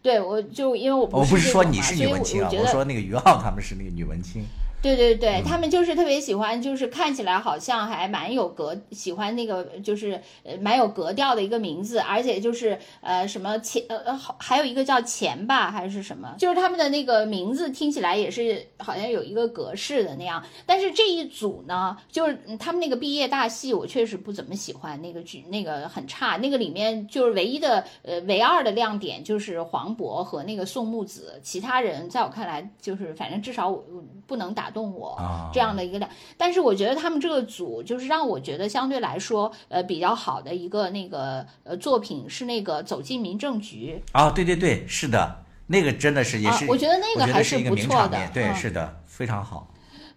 [0.00, 4.44] 对，我就因为我不是说你是女文青啊，我说那个于浩他们是那个女文青。
[4.82, 20.42] 对对对，他们就是特别喜欢，就是看起来好像还蛮有格，喜欢那个就是呃蛮有格调的一个名字，而且就是呃什么钱呃呃好还有一个叫钱吧还是什么，就是他们的那个名字听起来也是好像有一个格式的那样。
[20.66, 26.36] 但是这一组呢，就是他们那个毕业大戏，我确实不怎么喜欢那个剧，那个很差。
[26.38, 33.84] 那个里面就是唯一的呃唯二的亮点就是黄渤和那个宋木子，其他人在我看来就是反正至少我
[34.26, 34.71] 不能打。
[34.72, 35.16] 动我
[35.52, 49.68] 这样的一个两，但是我觉得他们这个组就是让我觉得相对来说呃比较好的一个那个呃作品是那个走进民政局啊，对对对，是的，那个真的是也是，我觉得那个还是不错的，对，是的，非常好，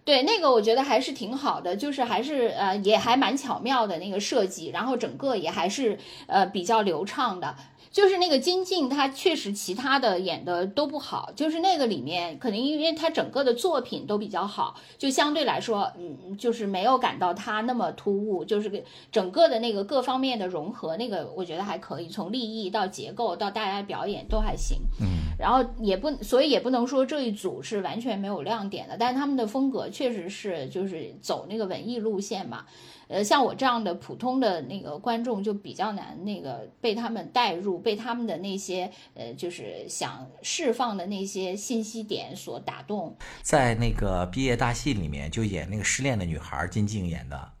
[0.04, 7.54] 对，那个我觉得还是挺好的，就是还是呃也还蛮巧妙的那个设计，然后整个也还是呃比较流畅的。
[7.96, 32.66] 就是那个金靖，他确实其他的演的都不好，就是那个里面可能因为他整个的作品都比较好，就相对来说，嗯，就是没有感到他那么突兀，就是整个的那个各方面的融合，那个我觉得还可以，从立意到结构到大家表演都还行，嗯，然后也不，所以也不能说这一组是完全没有亮点的，但是他们的风格确实是就是走那个文艺路线嘛。
[33.08, 43.16] 呃，像我这样的普通的那个观众就比较难那个被他们带入，被他们的那些呃，就是想释放的那些信息点所打动。
[43.42, 47.52] 在那个毕业大戏里面，就演那个失恋的女孩，金靖演的，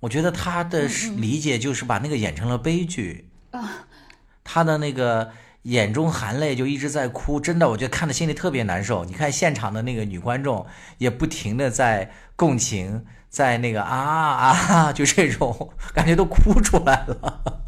[0.00, 3.86] 我觉得她的理解就是把那个演成了悲剧啊，
[4.42, 5.30] 他的那个
[5.64, 9.04] 眼中含泪，就一直在哭，真的，我觉得看的心里特别难受。
[9.04, 10.64] 你看现场的那个女观众
[10.96, 13.04] 也不停的在共情。
[13.28, 17.62] 在那个啊啊，就这种感觉都哭出来了。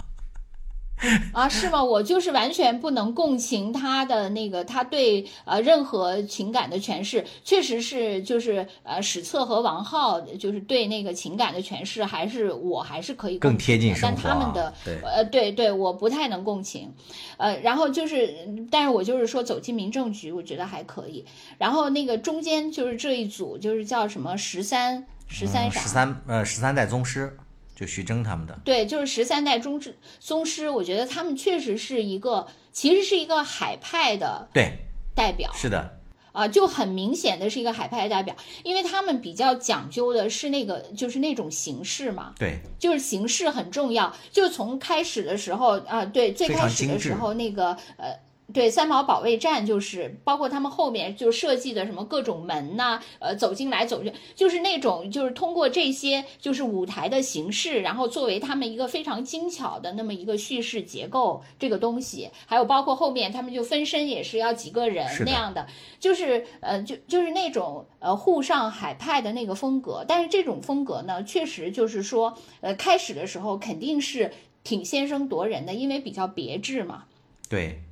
[1.33, 1.85] 啊，是吗？
[1.85, 14.21] 我就是完全不能共情他的那个，他对呃任何情感的诠释，确实是就是呃史册和王浩就是对那个情感的诠释，还是我还是可以更贴近生活。
[14.25, 16.93] 但他们的呃对对，我不太能共情。
[17.37, 18.35] 呃，然后就是，
[18.69, 21.25] 但是我就是说走进民政局，我觉得还可以。
[21.59, 25.07] 然后那个中间就是这一组，就是叫什么十三。
[25.29, 27.37] 十三十三呃十三代宗师，
[27.77, 28.59] 就徐峥他们的。
[28.65, 34.79] 对，就是十三代宗师宗师，我觉得他们确实是一个，其实是一个海派的对
[35.15, 35.53] 代表。
[35.53, 36.01] 是的，
[36.33, 42.33] 啊，就很明显的是一个海派代表，因为他们比较讲究的是那个，就是那种形式嘛。
[42.39, 44.13] 对，就是形式很重要。
[44.33, 48.19] 就从开始的时候啊，对，最开始的时候那个呃。
[48.51, 65.67] 对三毛保卫战就是包括他们后面就设计的什么各种门呐，呃，走进来走去，就是那种就是通过这些就是舞台的形式，然后作为他们一个非常精巧的那么一个叙事结构这个东西，还有包括后面他们就分身也是要几个人那样的，
[66.01, 74.33] 就是呃就就是那种呃沪上海派的那个风格，但是这种风格呢，确实就是说呃开始的时候肯定是
[74.65, 77.05] 挺先声夺人的，因为比较别致嘛。
[77.51, 77.83] 对。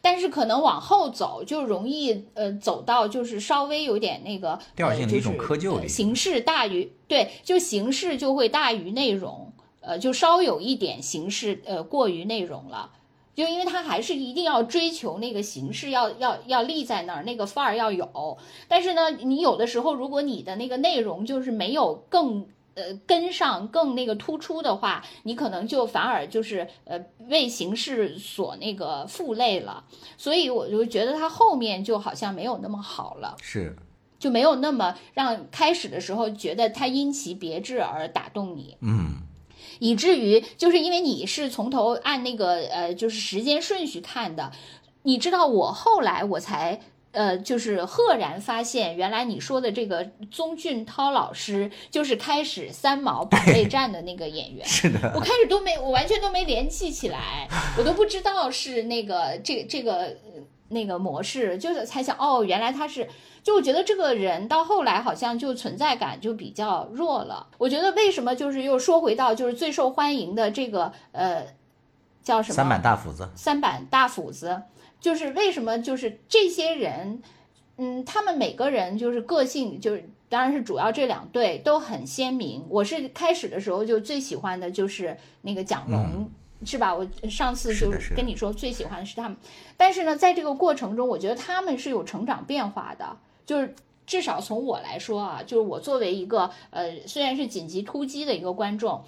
[0.00, 12.90] 但是可能往后走就容易呃走到就是稍微有点那个调性的一种窠臼形式大于对，就形式就会大于内容，呃，就稍有一点形式呃过于内容了，
[13.34, 18.38] 就因为他还是一定要追求那个形式要要要立在那儿，那个范儿要有。
[18.68, 22.46] 但是呢，你有的时候如果你的那个内容就是没有更。
[22.76, 29.82] 呃，跟上更那个突出的话，你可能就反而就是呃为形式所那个负累了，
[30.18, 33.74] 所以我就觉得他后面就好像没有那么好了，是，
[34.18, 39.22] 就没有那么让开始的时候觉得他因其别致而打动你，嗯，
[39.78, 44.52] 以至于就是因为你是从头按那个呃就是时间顺序看的，
[45.04, 46.82] 你知道我后来我才。
[47.16, 54.64] 呃，就是赫然发现，原来你说的这个宗俊涛老师就是开始三毛保卫战的那个演员。
[54.68, 57.48] 是的，我开始都没，我完全都没联系起来，
[57.78, 60.14] 我都不知道是那个这这个
[60.68, 63.08] 那个模式，就是才想哦，原来他是。
[63.42, 67.46] 就我觉得这个人到后来好像就存在感就比较弱了。
[67.58, 71.46] 我觉得为什么就是又说回到就是最受欢迎的这个呃
[72.24, 74.62] 叫什么三板大斧子，三板大斧子。
[75.06, 75.78] 就是为什么？
[75.78, 77.22] 就是这些人，
[77.76, 82.66] 嗯，他们每个人就是个性，就是当然是主要这两对都很鲜明。
[82.68, 86.28] 我是开始的时候就最喜欢的就是那个蒋龙，
[86.64, 86.92] 是吧？
[86.92, 89.38] 我上次就是跟你说最喜欢的是他们，
[89.76, 93.16] 但是呢，在这个过程中，我觉得他们是有成长变化的。
[93.44, 93.76] 就是
[94.08, 99.04] 至少从我来说啊，就是我作为一个呃，虽然是紧急突击的一个观众，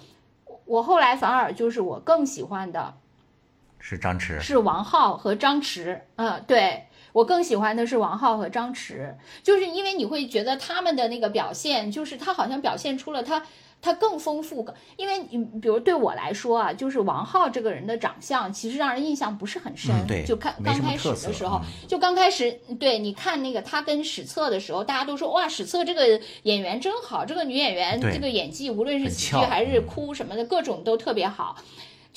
[0.63, 2.93] 我后来反而就是我更喜欢的。
[3.79, 5.99] 是张弛，是王浩和张弛。
[6.17, 13.41] 嗯，对我更喜欢的是王浩和张弛，就是因为你会觉得他们的那个表现，就是他好像表现出了他
[13.81, 14.67] 他更丰富。
[14.95, 19.95] 因为你比如对我来说啊，就是王浩这个人的长相，其实让人印象不是很深。
[20.05, 31.55] 对，就看刚开始的时候，就刚开始，对，你看那个他跟史册的时候，大家都说哇，史册这个演员真好，这个女演员这个演技，无论是喜剧还是哭什么的，各种都特别好。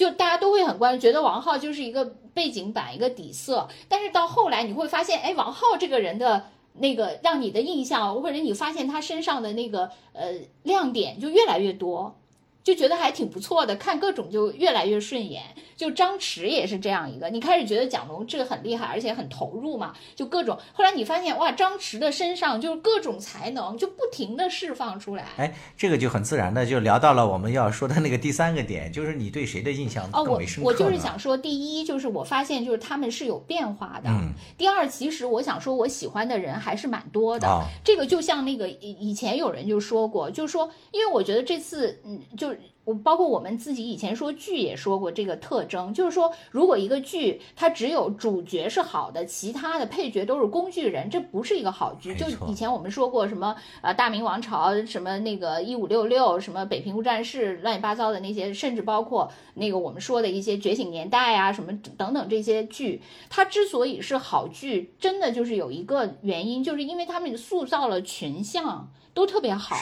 [0.02, 3.68] 就大家都会很关注，觉得王浩就是一个背景板，一个底色。
[3.88, 10.32] 但是到后来你会发现，哎，王浩这个人的那个让你的印象，或者你发现他身上的那个呃
[10.64, 12.18] 亮点就越来越多。
[12.62, 15.42] 就觉得还挺不错的，看各种就越来越顺眼。
[15.74, 20.56] 就张弛也是这样一个，你开始觉得蒋龙这个很厉害，而且很投入嘛，就各种。
[20.72, 25.26] 后来你发现哇，张弛的身上就是各种才能就不停的释放出来。
[25.38, 30.68] 哎，这个就很自然的就聊到了我们要说的那个第三个点，就是你对谁的印象更为深刻？
[30.68, 34.08] 我我就是想说，第一就是我发现就是他们是有变化的。
[34.08, 34.32] 嗯。
[34.56, 37.48] 第二，其实我想说，我喜欢的人还是蛮多的。
[37.82, 42.51] 这个就像那个以以前有人就说过，就是说，因为我觉得这次嗯就。
[42.84, 52.14] 我包括我们自己以前说剧也说过这个特征，就是说，如果一个剧它只有主角是好的，其他的配角都是工具人，这不是一个好剧。
[52.16, 69.76] 就以前我们说过什么呃大明王朝，什么那个一五六六，什么北平无战事，乱七八糟的那些，甚至包括那个我们说的一些觉醒年代啊，什么等等这些剧，它之所以是好剧，真的就是有一个原因，就是因为他们塑造了群像都特别好。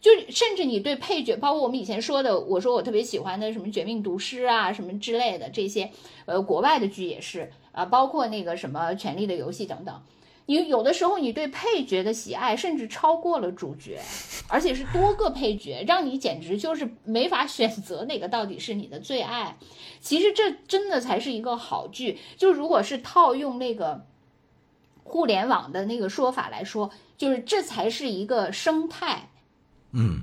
[0.00, 5.90] 就甚至你对配角，包括我们以前说的，我说我特别喜欢的什么《绝命毒师》啊，什么之类的这些，
[6.26, 10.02] 呃，国外的剧也是啊，包括那个什么《权力的游戏》等等。
[10.48, 14.00] 你有的时候你对配角的喜爱甚至超过了主角，
[14.48, 19.56] 而且是多个配角，让你简直就是没法选择哪个到底是你的最爱。
[20.00, 22.18] 其实这真的才是一个好剧。
[22.36, 24.06] 就如果是套用那个
[25.02, 29.30] 互联网的那个说法来说，就是这才是一个生态。
[29.96, 30.20] 嗯，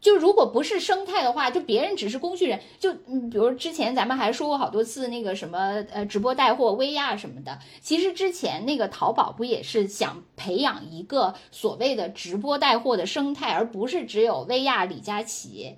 [0.00, 2.58] 就如果不是生态的话，就别人只是工具人。
[2.78, 7.58] 就嗯，比如之前咱们还说过好多次那个什么呃直播带货、薇娅什么的。
[7.80, 15.76] 其实之前那个淘宝不也是想培养一个所谓的直播带货的生态，而不是只有薇娅、李佳琦。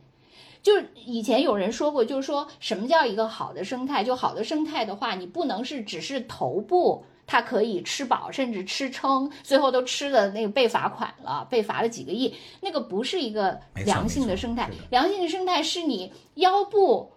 [0.62, 4.04] 就以前有人说过，就是说什么叫一个好的生态？
[4.04, 7.04] 就好的生态的话，你不能是只是头部。
[7.32, 12.34] 他可以吃饱，甚至吃撑，最后都吃的那个被罚款了，被罚了几个亿。
[12.60, 17.11] 那个不是一个良性的生态，良性的生态是你腰部。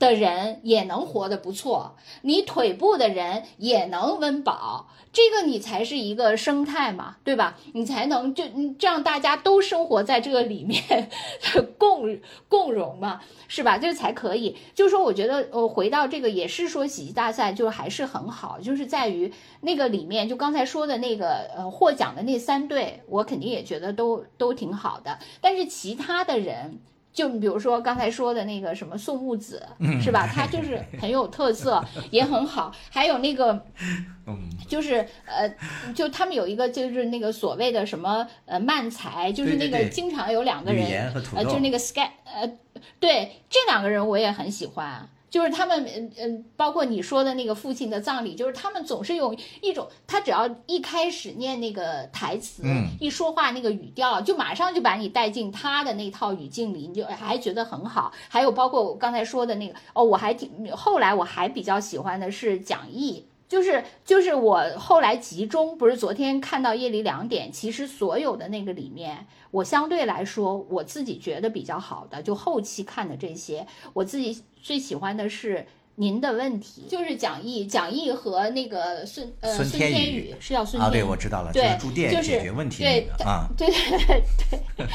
[0.00, 7.58] 的人也能活得不错，你腿部的人也能温饱，这个你才是一个生态嘛，对吧？
[7.74, 8.44] 你才能就
[8.78, 11.10] 这样，大家都生活在这个里面，
[11.76, 13.76] 共共荣嘛，是吧？
[13.76, 14.56] 这才可以。
[14.74, 19.30] 就说，我觉得呃，回到这个也是说喜剧大赛，就还是很好，就是在于
[19.60, 26.80] 那个里面，就刚才说的那个呃获奖的那三对，我肯定也觉得都都挺好的，但是其他的人。
[27.12, 29.66] 就比如说刚才说的那个什么宋木子，
[30.00, 30.26] 是吧？
[30.26, 32.72] 他就是很有特色，也很好。
[32.90, 33.64] 还有那个，
[34.68, 35.52] 就是呃，
[35.94, 40.86] 就他们有一个就是那个所谓的什么呃慢才，就是那个经常有两个人
[41.36, 42.48] 呃，就那个 sky 呃，
[43.00, 45.08] 对这两个人我也很喜欢。
[45.30, 52.64] 就是他们，嗯嗯，包括你说的那个父亲的葬礼，就是他们总是用一种，他只要一开始念那个台词，
[52.98, 58.12] 一说话那个语调，就马上就把你带进他的那套语境里，你就还觉得很好。
[58.28, 63.24] 还有包括我刚才说的那个，哦，我还挺，后来我还比较喜欢的是讲义。
[63.48, 82.84] 就是就是我后来集中，不是昨天看到夜里两点，其实所有的那个里面，我相对来说我自己觉得比较好的，就后期看的这些，我自己最喜欢的是您的问题，就是蒋毅，蒋毅和那个孙呃孙天天宇是叫孙啊，对，天宇我知道了，对是住店就是解决问题
[83.24, 84.22] 啊，对对对
[84.76, 84.86] 对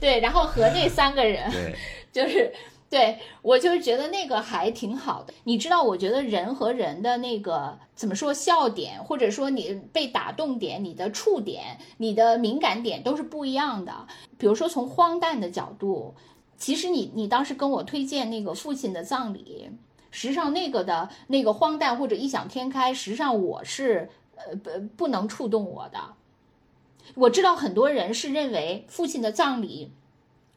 [0.00, 1.74] 对，然后和那三个人，对，
[2.12, 2.52] 就是
[2.94, 5.34] 对我就是觉得那个还挺好的。
[5.42, 14.06] 你知道，我觉得人和人的那个怎么说笑点，或者说你被打动点、你的触点、你的敏感点都是不一样的。
[14.38, 16.14] 比如说从荒诞的角度，
[16.56, 19.72] 其实你你当时跟我推荐那个父亲的葬礼，
[20.12, 25.98] 实际上那个的那个荒诞或者异想天开，实际上我是呃不不能触动我的。
[27.16, 29.90] 我知道很多人是认为父亲的葬礼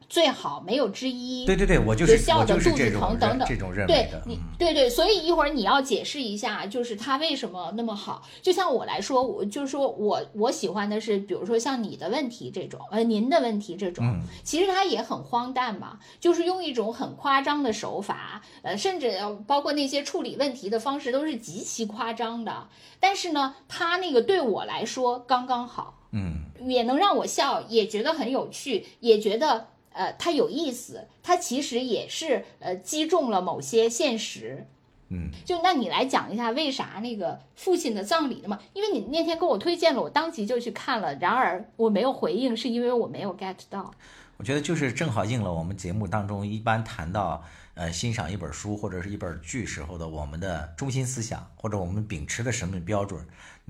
[0.09, 8.23] 最好没有之一，对对对，我就是笑我就是得肚子疼等等这种认为对的，你嗯，对对，所以一会儿你要解释一下，就是他为什么那么好。
[8.41, 22.69] 就像我来说，我就是说我我喜欢的是，比如说像你的问题这种，呃，您的问题这种，嗯其实它也很荒诞嘛，就是用一种很夸张的手法，呃，甚至呃包括那些处理问题的方式都是极其夸张的。
[22.99, 29.67] 但是呢，他那个对我来说刚刚好，嗯，也能让我笑，也觉得很有趣，也觉得
[29.97, 34.67] 呃它有意思，它其实也是呃击中了某些现实。
[35.09, 38.59] 嗯，就那你来讲一下为啥那个父亲的葬礼的嘛？
[38.73, 43.93] 因为你那天跟我推荐了，我当即就去看了，然而我没有回应，是因为我没有 get 到。
[44.35, 47.41] 我觉得就是正好应了我们节目当中一般谈到
[47.73, 53.25] 呃欣赏一本书或者是一本剧时候的我们的中心思想或者我们秉持的审美标准，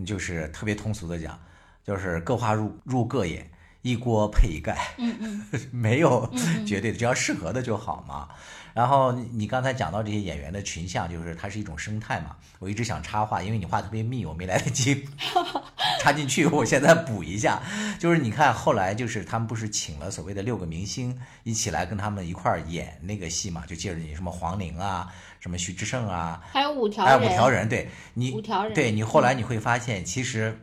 [0.05, 1.39] 就是特别通俗的讲，
[1.85, 3.47] 就是各花入入各眼，
[3.87, 6.29] 一锅配一盖，嗯嗯 没有
[6.65, 8.27] 绝对的，只要适合的就好嘛。
[8.73, 12.35] 然后你你刚才讲到这些演员的群像，就是它是一种生态嘛。
[12.59, 15.03] 我一直想插话，因为你话特别密，我没来得及
[15.99, 17.59] 插进去，我现在补一下。
[17.97, 23.63] 就是你看后来就是他们不是请了所谓的六个明星一起来跟他们一块儿演那个戏嘛？
[23.65, 30.55] 就借着你什么黄龄啊，什么徐志胜啊，还有五条还有人，五条人，对你五条人对你后来你会发现，其实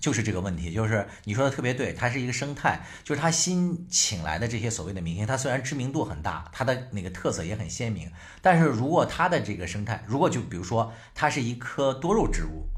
[0.00, 12.68] 就是这个问题，就是你说的特别对，它是一个生态，就是他新请来的这些所谓的明星，他虽然知名度很大，他的那个特色也很鲜明，但是如果他的这个生态，如果就比如说它是一棵多肉植物，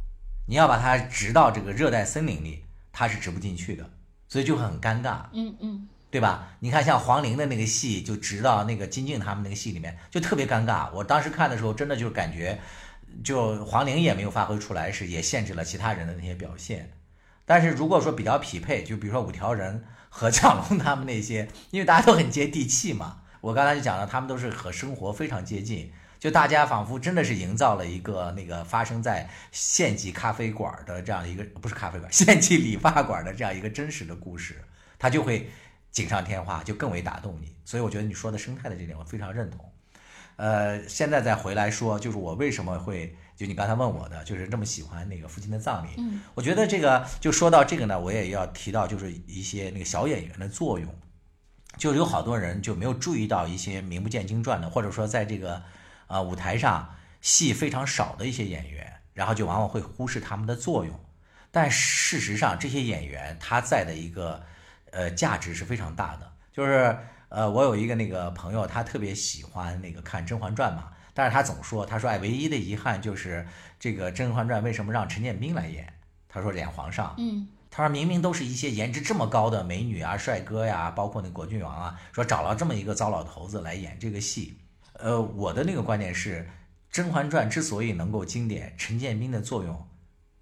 [0.46, 3.90] 你要把它植到这个热带森林里，它是植不进去的，
[4.28, 5.26] 所以就很尴尬。
[5.32, 6.48] 嗯嗯，对吧？
[6.60, 10.90] 你看像黄龄的那个戏，就植到那个金靖他们那个戏里面，就特别尴尬。
[10.92, 12.58] 我当时看的时候，真的就是感觉，
[13.22, 16.90] 就黄龄也没有发挥出来，是也限制了其他人的那些表现。
[17.51, 23.22] 但是如果说比较匹配，就比如说五条人和蒋龙他们那些，因为大家都很接地气嘛。
[23.40, 34.62] 我刚才就讲了，他们都是和生活非常接近，就大家仿佛真的是营造了一个那个发生在县级咖啡馆的这样一个不是咖啡馆，县级理发馆的这样一个真实的故事，
[34.96, 35.51] 它就会
[35.90, 37.57] 锦上添花，就更为打动你。
[37.64, 39.68] 所以我觉得你说的生态的这点我非常认同。
[40.36, 45.88] 呃，现在再回来说，就是我为什么会就你刚才问我的，就是这么喜欢那个父亲的葬礼。
[45.97, 50.95] 嗯，我觉得这个就说到这个呢，我也要提到就是一些那个小演员的作用。
[51.78, 55.62] 就有好多人就没有注意到一些名不见经传的，或者说在这个
[56.09, 61.01] 呃舞台上戏非常少的一些演员，然后就往往会忽视他们的作用。
[61.51, 64.43] 但事实上，这些演员他在的一个
[64.91, 66.30] 呃价值是非常大的。
[66.53, 66.95] 就是
[67.30, 70.88] 呃，我有一个那个朋友，他特别喜欢那个看《甄嬛传》嘛，
[71.20, 73.46] 但是他总说，他说哎，唯一的遗憾就是
[73.78, 75.92] 这个《甄嬛传》为什么让陈建斌来演？
[76.30, 84.56] 他说演皇上，嗯他说明明都是一些颜值这么高的美女啊、帅哥呀，包括那果郡王啊，说找了这么一个糟老头子来演这个戏。
[84.94, 86.40] 呃，我的那个观点是，
[86.90, 89.86] 《甄嬛传》之所以能够经典，陈建斌的作用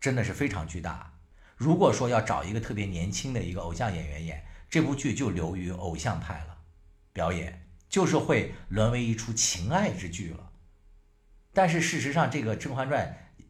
[0.00, 1.12] 真的是非常巨大。
[1.56, 6.56] 如果说要找一个特别年轻的一个偶像演员演这部剧，就流于偶像派了，
[7.12, 10.47] 表演就是会沦为一出情爱之剧了。
[11.58, 13.04] 但是事实上，这个《甄嬛传》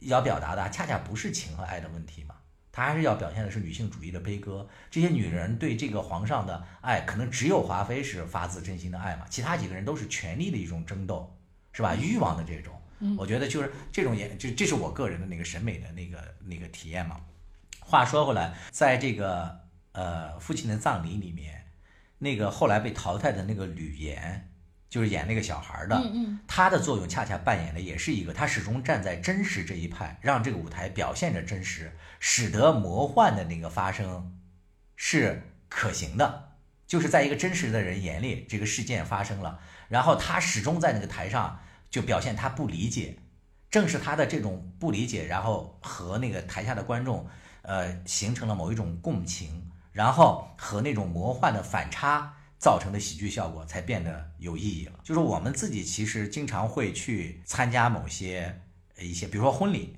[0.08, 2.36] 要表达的恰恰不是情和爱的问题嘛。
[2.72, 4.66] 它还是要表现的是女性主义的悲歌。
[4.90, 11.36] 这些女人对这个皇上的爱，可能只有华妃是发自真心的爱嘛，其他几个人都是权力的一种争斗，
[11.70, 11.94] 是吧？
[11.94, 12.80] 欲望的这种，
[13.18, 17.20] 我觉得就是这种也就这是我个人的那个审美的那个那个体验嘛。
[17.80, 19.60] 话说回来，在这个
[19.92, 21.66] 呃父亲的葬礼里面，
[22.16, 24.47] 那个后来被淘汰的那个吕岩，
[24.88, 26.40] 就是演那个小孩的，嗯嗯。
[26.46, 34.38] 他的作用恰恰扮演的也是一个，他始终站在真实这一派，让这个舞台表现着真实，使得魔幻的那个发生
[34.96, 36.52] 是可行的，
[36.86, 41.60] 就是在一个真实的人眼里，这个事件发生了，然后他始终在那个台上
[41.90, 43.18] 就表现他不理解，
[43.70, 47.28] 正是他的这种不理解，然后和那个台下的观众，
[47.62, 55.00] 呃，形成了某一种共情，然后和那种魔幻的反差造成的喜剧效果才变得有意义了。
[55.02, 58.60] 就是我们自己其实经常会去参加某些
[58.98, 59.96] 一些，比如说婚礼，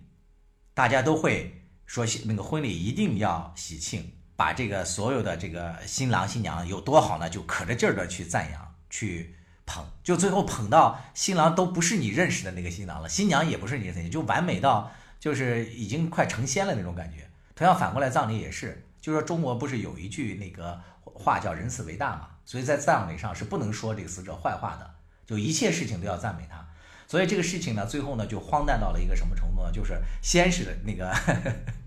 [0.74, 9.36] 大家都会说那个婚礼一定要喜庆，把这个所有的这个新郎新娘有多好呢，就可着劲儿的去赞扬去。
[9.72, 14.90] 捧，就最后捧到新郎都不是你认识的那个新郎了，新娘也不是你认识，就完美到
[15.20, 17.30] 就是已经快成仙了那种感觉。
[17.54, 24.94] 同样反过来葬礼也是，就说中国不是有一句那个话叫人死为大嘛，所以在葬礼上是不能说这个死者坏话的，
[25.26, 26.66] 就一切事情都要赞美他。
[27.06, 29.72] 所以这个事情呢，最后呢就荒诞到了一个什么程度呢？
[29.72, 31.12] 就是先是那个，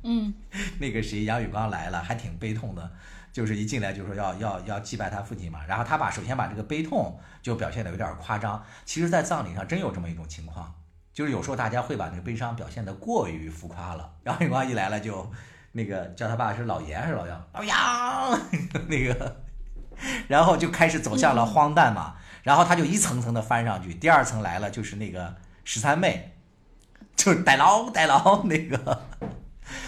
[0.04, 0.34] 嗯，
[0.80, 2.92] 那个谁杨宇刚来了，还挺悲痛的。
[3.32, 8.64] 就是一进来就说要要要祭拜他父亲嘛，然后他把首先把这个悲痛就表现的有点夸张。
[8.86, 10.72] 其实，在葬礼上真有这么一种情况，
[11.12, 14.14] 就是有时候大家会把那个悲伤表现的过于浮夸了。
[14.22, 15.32] 然后永光一来了就
[15.72, 17.48] 那个叫他爸是老严还是老杨？
[17.54, 18.40] 老杨
[18.88, 19.43] 那个，
[20.28, 22.16] 然后就开始走向了荒诞嘛。
[22.44, 26.34] 然后他就一层层的翻上去，第二层来了就是那个十三妹，
[27.16, 29.06] 就是逮牢逮牢那个，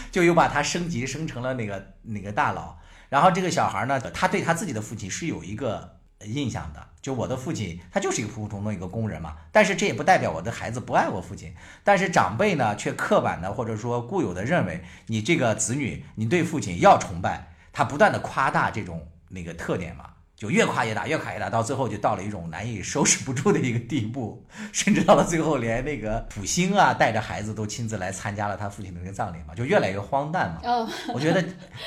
[0.09, 2.77] 就又把他升级升成了那个那个大佬。
[3.09, 9.35] 然后这个小孩呢，他对他自己的父亲是有一个印象的，就我的父亲，他就是一个普普通通一个工人嘛。
[9.51, 11.53] 但是这也不代表我的孩子不爱我父亲。
[11.83, 20.11] 但是长辈呢，却刻板的或者说固有的认为，你这个子女，你对父亲要崇拜，他不断的夸大这种那个特点嘛。
[20.37, 30.59] 就越夸越大，越夸越大，到最后就到了一种难以收拾不住的一个地步，甚至到了最后，连那个普星啊带着孩子都亲自来参加了他父亲的那个葬礼嘛，就越来越荒诞嘛。
[30.65, 31.41] 哦，我觉得，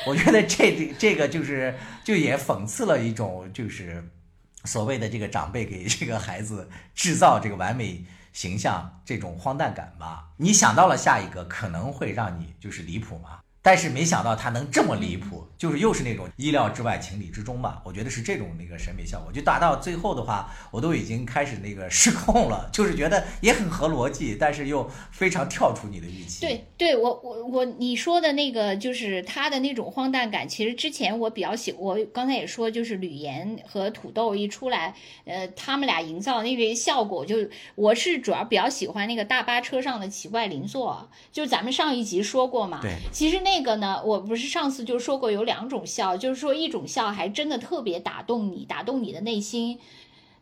[0.07, 4.03] 我觉得这这个就是就也讽刺了一种就是
[4.64, 10.30] 所谓的这个长辈给这个孩子制造这个完美形象这种荒诞感吧。
[10.39, 13.41] 你想到了下一个可能会让你就是离谱吗？
[13.68, 17.82] 但是没想到他能这么离谱，就是又是那种意料之外、情理之中吧。
[17.84, 26.40] 我觉得是这种那个审美效果，就达到最后的话，我都已经开始那个失控了， 就是觉得也很合逻辑，但是又非常跳出你的预期。
[26.40, 34.94] 对，对我我我你说的那个就是他的那种荒诞感，其实之前我比较喜，我刚才也说，就是吕岩和土豆一出来，
[35.26, 37.36] 呃，他们俩营造那个效果，就
[37.74, 42.78] 我是主要比较喜欢那个大巴车上的奇怪邻座，就咱们上一集说过嘛。
[42.80, 43.57] 对，其实那。
[43.59, 49.76] 这个呢，我不是上次就说过有两种笑，就是说一种笑还真的特别打动你，打动你的内心，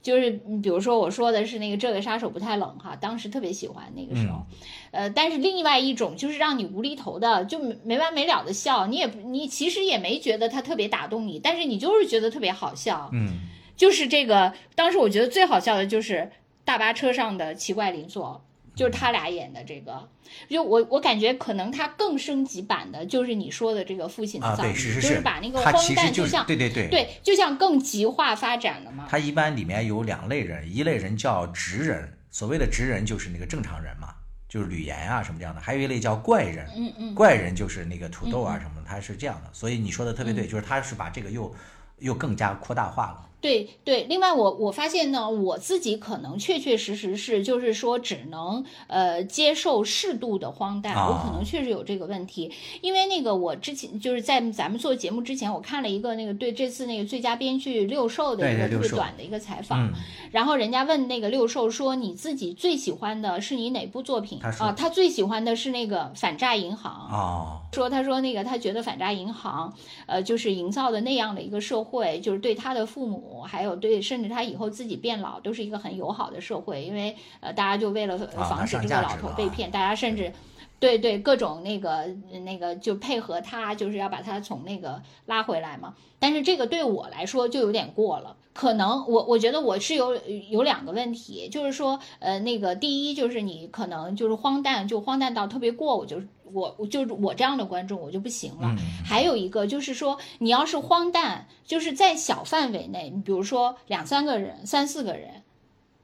[0.02, 4.44] 就是比如说我说的是那个这个杀手不太冷哈，当时特别喜欢那个时候，
[4.90, 13.48] 呃，但是另外一种就是让你无厘头的就没完没了的笑，你也你其实也没觉得他特别打动你，但是你就是觉得特别好笑，嗯，
[13.78, 16.30] 就是这个当时我觉得最好笑的就是
[16.66, 18.42] 大巴车上的奇怪邻座。
[18.76, 20.06] 就是他俩演的这个，
[20.50, 29.06] 就我我感觉可能他更升级版的，就是你说的这个父亲的葬礼，就是把那个荒诞就像对对对对，就像更极化发展了嘛。
[29.08, 34.14] 他一般里面有两类人，一类人叫直人，所谓的直人就是那个正常人嘛，
[34.46, 41.54] 就是吕岩啊什么这样的，还有一类叫怪人，嗯嗯，怪人就是那个土豆啊什么，他是这样的，所以你说的特别对，就是他是把这个又
[42.00, 43.25] 又更加扩大化了。
[43.40, 59.60] 对对，另外我我发现呢，我自己可能确确实实是，就是说只能呃接受适度的荒诞，我可能确实有这个问题，因为那个我之前就是在咱们做节目之前，我看了一个那个对这次那个最佳编剧六兽的一个特别短的一个采。
[59.62, 59.92] 访，
[60.30, 64.38] 然后人家问那个六兽说你自己最喜欢的是你哪部作品？
[64.42, 64.72] 啊？
[64.76, 69.72] 他最喜欢的是那个反诈银行啊，说他说那个他觉得反诈银行
[70.06, 73.42] 呃就是营造的那样的一个社会，就是对他的父母。
[73.46, 80.32] 还有对，甚至他以后自己变老都是一个很友好的社会，因为呃，大家就为了防止这个老头被骗，大家甚至
[80.80, 82.06] 对对各种那个
[82.44, 85.94] 那个就配合他，就是要把他从那个拉回来嘛。
[86.18, 90.18] 但是这个对我来说就有点过了，可能我我觉得我是有
[90.50, 96.20] 有两个问题，就是说呃那个第一就是你可能就是荒诞，就荒诞到特别过，我就。
[96.52, 98.74] 我我就是我这样的观众我就不行了。
[99.04, 105.42] 还有一个就是说，你要是荒诞，就是在小范围内，你比如说两三个人、三四个人、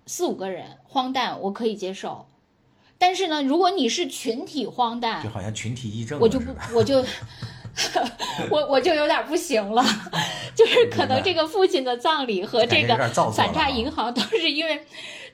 [0.07, 2.26] 四五个人荒诞，我可以接受。
[2.99, 7.05] 但是呢，如果你是群体荒诞，就好像群体议政，我就不， 我就
[8.51, 9.84] 我我就有点不行了。
[10.55, 12.97] 就是可能这个父亲的葬礼和这个
[13.32, 14.84] 反诈银行都是因为。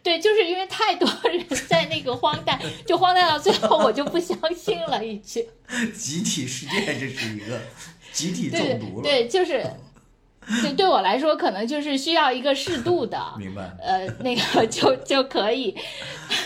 [0.09, 5.45] 对，就是因为太多人在那个荒诞，就荒诞到最后，我就不相信了，已经。
[5.95, 7.61] 集体事件，这是一个
[8.11, 9.03] 集体中毒了。
[9.03, 9.63] 对，就是，
[10.63, 13.63] 对对我来说，可能就是需要一个适度的， 明白？
[13.81, 15.77] 呃，那个就就可以。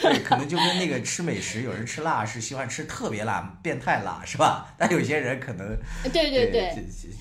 [0.01, 4.75] 对，可能就跟那个吃美食，有人吃辣是喜欢吃特别辣、变态辣，是吧？
[4.77, 5.77] 但有些人可能
[6.13, 6.75] 对对对，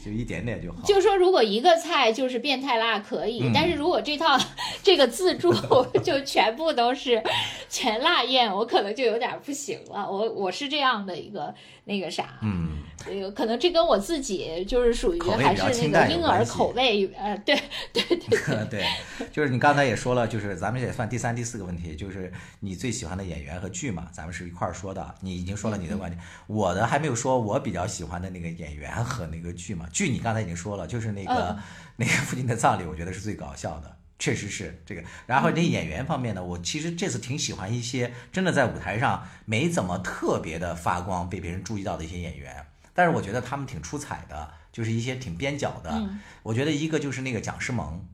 [0.03, 0.81] 就就一点点就好。
[0.83, 4.37] 就说，如果一个菜就是变态辣可以，嗯但是如果这套
[4.81, 5.53] 这个自助
[6.03, 7.21] 就全部都是
[7.69, 10.09] 全辣宴，我可能就有点不行了。
[10.09, 11.53] 我我是这样的一个
[11.83, 17.55] 那个啥，嗯，这个可能这跟我自己就是属于还是那个婴儿口味，呃，对
[17.91, 18.65] 对对对。
[18.69, 18.85] 对，
[19.31, 25.15] 就是你刚才也说了，就是咱们也算第三、第四个问题，就是你最喜欢的演员和剧嘛，咱们是一块儿说的。
[25.21, 29.87] 你已经说了你的观点，我的还没有说我比较喜欢的那个演员和那个剧嘛。
[29.91, 31.57] 剧你刚才已经说了，就是那个、嗯
[31.97, 33.97] 那个父亲的葬礼，我觉得是最搞笑的。
[34.21, 45.89] 确实是这个，然后那演员方面呢，我其实这次挺喜欢一些真的在舞台上没怎么特别的发光、被别人注意到的一些演员，但是我觉得他们挺出彩的，就是一些挺边角的。
[45.93, 48.05] 嗯我觉得一个就是那个蒋诗萌，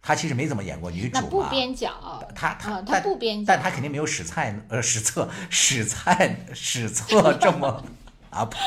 [0.00, 1.92] 她其实没怎么演过女主那不，边角，
[2.34, 7.84] 她她啊，他不边角但，她肯定没有史菜呃史册史菜史册这么
[8.30, 8.58] 啊呸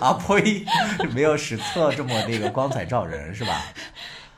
[0.00, 0.64] 啊呸，
[1.12, 3.62] 没有史册这么那个光彩照人是吧？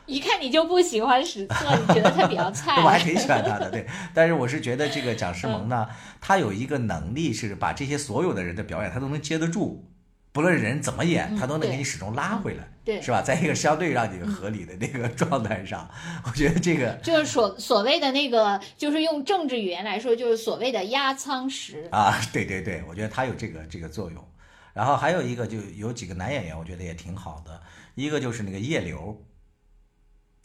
[0.05, 2.81] 一看你就不喜欢史册，你觉得他比较 菜。
[2.83, 3.85] 我还挺喜欢他的，对。
[4.13, 9.89] 但是我是觉得这个蒋诗萌呢，嗯她有一个能力是把这些所有的人的表演，她都能接得住。
[10.31, 13.21] 不论人怎么演，嗯她都能给你始终拉回来，对是吧？
[13.21, 15.87] 在一个相对让你合理的那个状态上，
[16.25, 21.87] 我觉得这个就是所所谓的那个，就是用政治语言来说，就是所谓的压舱石。
[21.91, 24.27] 啊，对对对，我觉得他有这个这个作用。
[24.73, 27.61] 然后还有一个就有几个男演员，我觉得也挺好的。
[27.93, 29.15] 一个就是那个叶流，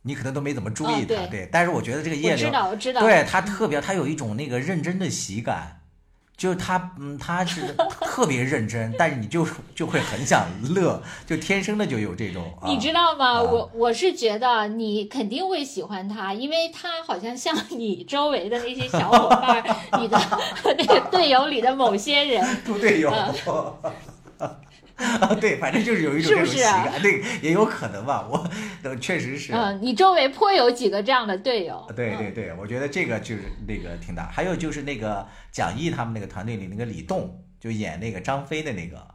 [0.03, 3.01] 你可能都没怎么注意他，哦对但是我觉得这个叶流，我知道，我知道。
[3.03, 5.81] 对他特别，他有一种那个认真的喜感，
[6.37, 12.45] 就是他嗯，他是 特别认真，但是你就就会很想乐，就天生的就有这种。
[12.61, 13.27] 啊、你知道吗？
[13.35, 19.63] 啊我我是觉得你肯定会喜欢他，因为他好像像你周围的那些小伙伴，
[20.01, 20.19] 你的
[20.79, 22.45] 那个队友里的某些人。
[22.65, 23.11] 猪队友。
[23.11, 24.57] 啊，
[25.41, 28.51] 对，反正就是有一种这种喜是是啊感，对，也有可能吧，我
[28.83, 29.53] 呃确实是。
[29.53, 31.87] 嗯，你周围颇有几个这样的队友。
[31.89, 34.27] 嗯对对对，我觉得这个就是那个挺大。
[34.27, 39.07] 还有就是那个蒋毅他们那个团队里那个李栋，就演那个张飞的那个，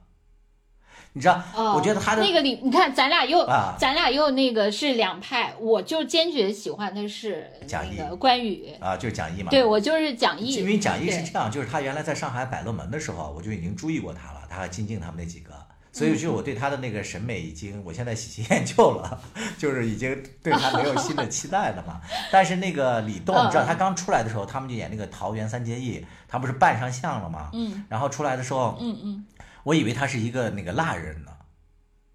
[1.13, 1.41] 你知道？
[1.55, 9.49] 哦，我觉得他的那个李，你看咱俩又、啊咱俩又那个是两派，我就坚决喜欢的是蒋毅那个关羽，啊，就是蒋毅嘛。
[9.49, 15.53] 对我就是蒋毅，因为蒋毅是这样，就是他原来在上海百乐门的时候，我就已经注意过他了，他和金靖他们那几个。
[15.93, 19.21] 所以，就我对他的那个审美已经，我现在喜新厌旧了，
[19.59, 22.01] 就是已经对他没有新的期待了嘛。
[22.33, 27.51] 但是那个李栋，你知道他刚出来的时候，他们就演那个《桃园三结义》，他不是扮上相了吗？
[27.53, 27.85] 嗯。
[27.87, 29.25] 然后出来的时候，嗯嗯，
[29.63, 31.31] 我以为他是一个那个蜡人呢，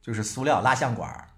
[0.02, 1.28] 就是塑料蜡像馆儿，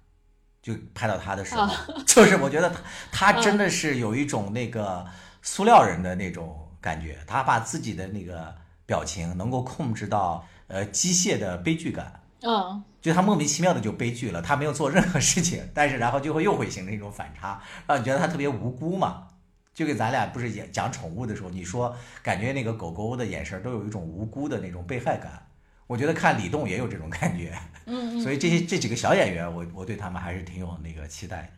[0.63, 1.69] 就拍到他的时候，
[2.07, 2.71] 就是我觉得
[3.13, 5.07] 他他真的是有一种那个
[5.43, 8.55] 塑料人的那种感觉，他把自己的那个
[8.87, 12.20] 表情能够控制到呃机械的悲剧感。
[12.43, 19.29] 嗯，就他莫名其妙的就悲剧了，他没有做任何事情，但是然后就会又会形成一种反差， 让你觉得他特别无辜嘛。
[19.73, 25.47] 就跟咱俩不是也讲宠物的时候，你说感觉那个狗狗的眼神都有一种无辜的那种被害感，
[25.87, 27.57] 我觉得看李栋也有这种感觉。
[27.87, 31.51] 嗯嗯，所以这些这几个小演员，我我对他们还是挺有那个期待的。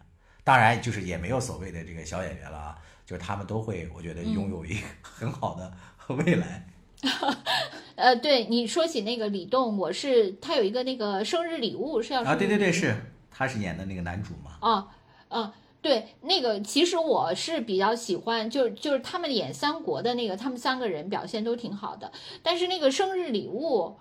[0.44, 5.72] 当然，就是也没有所谓的这个小演员了啊，就是他们都会，我觉得拥有一个很好的
[6.08, 6.66] 未来。
[7.96, 12.96] 呃，对你说起那个李栋，我是他有一个那个生日礼物是要啊，对对对，是
[13.30, 14.56] 他是演的那个男主嘛。
[14.60, 14.88] 啊
[15.28, 22.10] 啊，对，那个其实我是比较喜欢，就就是他们演三国的那个，他们三个人表现都挺好的，
[22.42, 23.96] 但是那个生日礼物，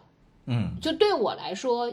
[0.45, 1.91] 嗯就对我来说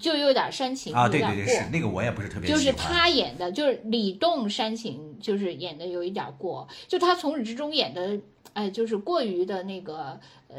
[0.00, 1.08] 就有点煽情，啊。
[1.08, 2.72] 对对对，是那个我也不是特别就是。
[2.72, 8.18] 他演的，就是李栋煽情，就是演的有一点过，就他从始至终演的，
[8.54, 10.56] 哎，就是过于的那个呃，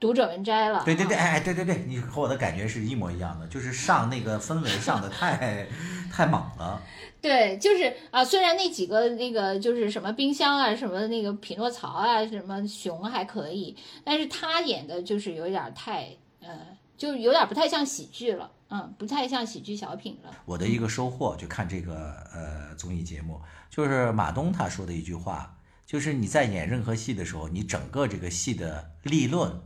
[0.00, 0.82] 读者文摘了。
[0.84, 5.66] 对对对，哎，对对对，你和我的感觉是一模一样的，就是上那个氛围上的太
[6.12, 6.82] 太猛了。
[7.20, 16.08] 对，就是啊，虽然那几个那个就是什么冰箱啊，什么那个匹诺曹啊，什么熊还可以，但是他演的就是有点太
[16.40, 16.50] 呃，
[16.96, 20.30] 就有点不太像喜剧了，嗯，不太像喜剧小品了。
[20.44, 23.40] 我的一个收获就看这个呃综艺节目，
[23.70, 25.54] 就是马东他说的一句话，
[25.92, 29.60] 就是你在演任何戏的时候，你整个这个戏的立论，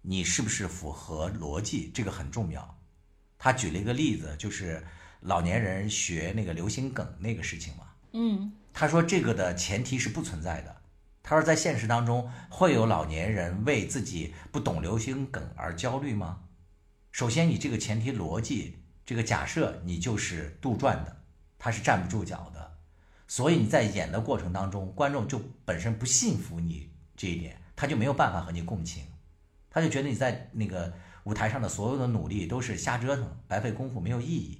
[0.00, 2.80] 你是不是符合逻辑，这个很重要。
[3.38, 4.84] 他举了一个例子，就是
[5.20, 7.84] 老年人学那个流行梗那个事情嘛。
[8.12, 10.82] 嗯他说这个的前提是不存在的。
[11.22, 16.40] 他说在现实当中会有老年人为自己不懂流行梗而焦虑吗？
[17.12, 21.22] 首先，你这个前提逻辑，这个假设你就是杜撰的。
[21.56, 22.71] 他是站不住脚的。
[23.34, 29.04] 所以你在演的过程当中，观众就本身不信服你这一点，他就没有办法和你共情，
[29.70, 30.92] 他就觉得你在那个
[31.24, 34.58] 舞台上的所有的努力都是瞎折腾、白费功夫、没有意义。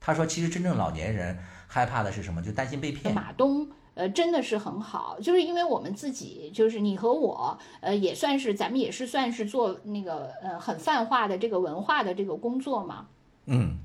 [0.00, 1.38] 他说，其实真正老年人
[1.68, 2.42] 害怕的是什么？
[2.42, 3.14] 就担心被骗。
[3.14, 3.70] 马东。
[3.94, 13.06] 呃，真的是很好，就是因为我们自己，就是你和我，呃，也算是咱们也是算是做那个呃很泛化的这个文化的这个工作嘛。
[13.46, 13.78] 嗯，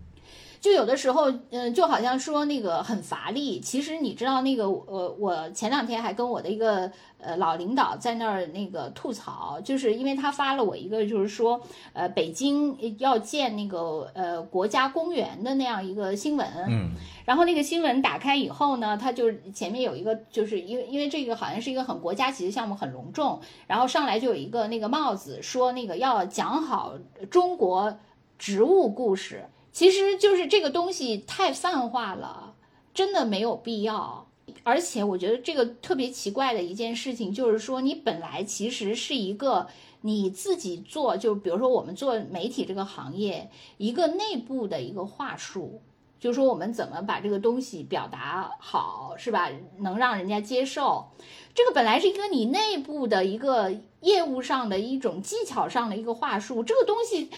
[0.64, 6.90] 就有的时候，嗯，就好像说那个很乏力，其实你知道那个，呃，我前两天还跟我的一个。
[7.26, 11.62] 呃，老领导在那儿那个吐槽，就是因为他发了我一个，就是说，
[11.94, 16.46] 呃，北京要建那个呃国家公园的那样一个新闻。
[16.68, 16.92] 嗯。
[17.24, 23.40] 然后那个新闻打开以后呢，他就前面有一个，就是因为因为这个好像是一个很国家级的项目，很隆重。
[23.68, 26.96] 然后上来就有一个那个帽子，说那个要讲好
[27.32, 27.98] 中国
[28.38, 29.46] 植物故事。
[29.74, 32.54] 其实就是这个东西太泛化了，
[32.94, 34.28] 真的没有必要。
[34.62, 39.68] 而且我觉得这个特别奇怪的一件事情，就是说你本来其实是一个
[40.02, 45.82] 你自己做，就比如说我们做媒体这个行业，一个内部的一个话术，
[46.20, 49.50] 就是说我们怎么把这个东西表达好，是吧？
[49.80, 51.08] 能让人家接受，
[51.56, 57.32] 这个本来是一个你内部的一个业务上的一种技巧上的一个话术，这个东西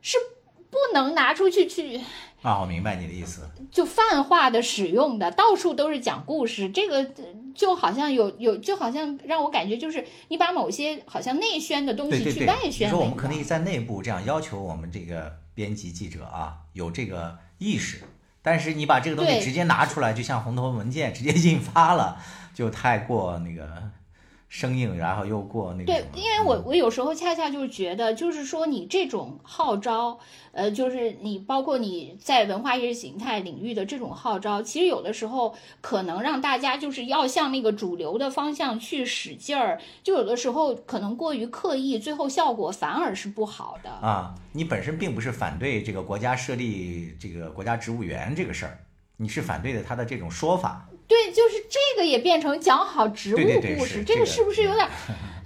[0.00, 0.18] 是
[0.70, 2.00] 不能拿出去去。
[2.42, 7.10] 啊，我明白你的意思，就泛化的使用的，到处都是讲故事，这个
[7.54, 12.88] 就好像有有，就好像让我感觉就是你把某些好像内宣的东西去外宣。
[12.88, 18.02] 你说我们可以在内部这样要求我们这个编辑记者啊，有这个意识，
[18.40, 22.16] 但是你把这个东西直接拿出来，就像红头文件直接印发了，
[22.54, 23.90] 就太过那个。
[24.50, 25.84] 生硬，然后又过那个。
[25.84, 30.18] 对，因为我我有时候恰恰就是觉得，就是说你这种号召，
[30.50, 43.88] 呃，就是你包括你在文化意识形态领域的这种号召，其实有的时候可能让大家就是要向那个主流的方向去使劲儿，就有的时候可能过于刻意，最后效果反而是不好的。
[43.88, 48.76] 啊，你本身并不是反对这个国家设立这个国家植物园这个事儿，
[49.16, 50.88] 你是反对的他的这种说法。
[51.10, 53.38] 对，就是这个也变成讲好植物
[53.76, 54.88] 故事，这个是不是有点，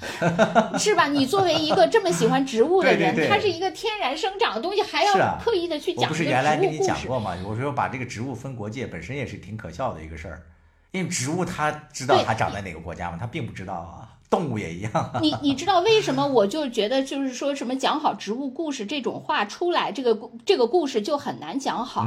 [0.78, 1.08] 是吧？
[1.08, 7.34] 你作为一个这么喜欢植物的人，它是一个天然生长的东西，还要刻意的去讲不是原来跟你讲过吗？
[7.46, 10.42] 我说把这个植物分国界，本身也是挺可笑的一个事儿，
[10.90, 13.16] 因为植物它知道它长在哪个国家吗？
[13.18, 14.10] 它并不知道啊。
[14.34, 15.10] 动物也一样。
[15.22, 22.04] 你你知道为什么我就觉得就是说什么讲好植物故事这种话出来，这个这个故事就很难讲好，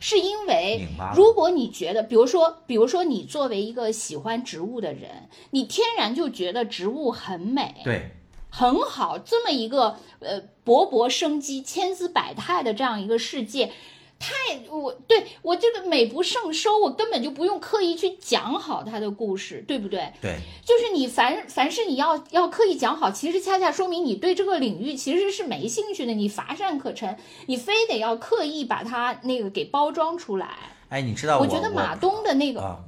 [0.00, 8.10] 是因为如果你觉得，比如说比如说你作为一个喜欢植物的人，你天然就觉得植物很美，对，
[8.50, 13.70] 很好，这么一个呃勃勃生机、千姿百态的这样一个世界。
[14.18, 20.12] 太我对我这个美不胜收，我根本就不用刻意去讲好他的故事，对不对？
[20.20, 27.16] 对，就是你凡凡是你要要刻意讲好，其实恰恰说明你对这个领域其实是没兴趣的，你乏善可陈，
[27.46, 30.48] 你非得要刻意把它那个给包装出来。
[30.88, 32.80] 哎，你知道我觉得马东的那个啊，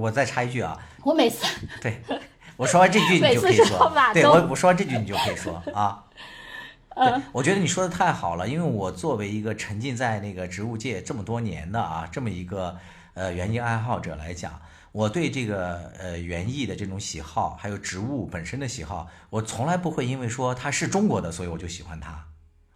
[0.00, 1.44] 我再插一句啊，我每次
[1.82, 2.00] 对
[2.56, 6.04] 我说完这句你就可以说，对我我说完这句你就可以说啊。
[7.00, 12.76] 对，我觉得你说的太好了，因为我作为一个沉浸在那个植物界这么多年的啊，这么一个
[13.14, 14.60] 呃园艺爱好者来讲，
[14.92, 22.26] 我对这个呃园艺的这种喜好，还有植物本身的喜好，我从来不会因为说它是中国的，所以我就喜欢它。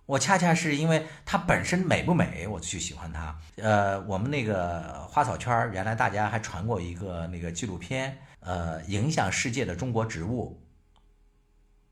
[0.07, 3.39] 我恰恰是因为它本身美不美，我去喜欢它。
[3.57, 10.61] 呃，我们那个花草圈原来大家还传过一个那个纪录片，呃，影响世界的中国植物。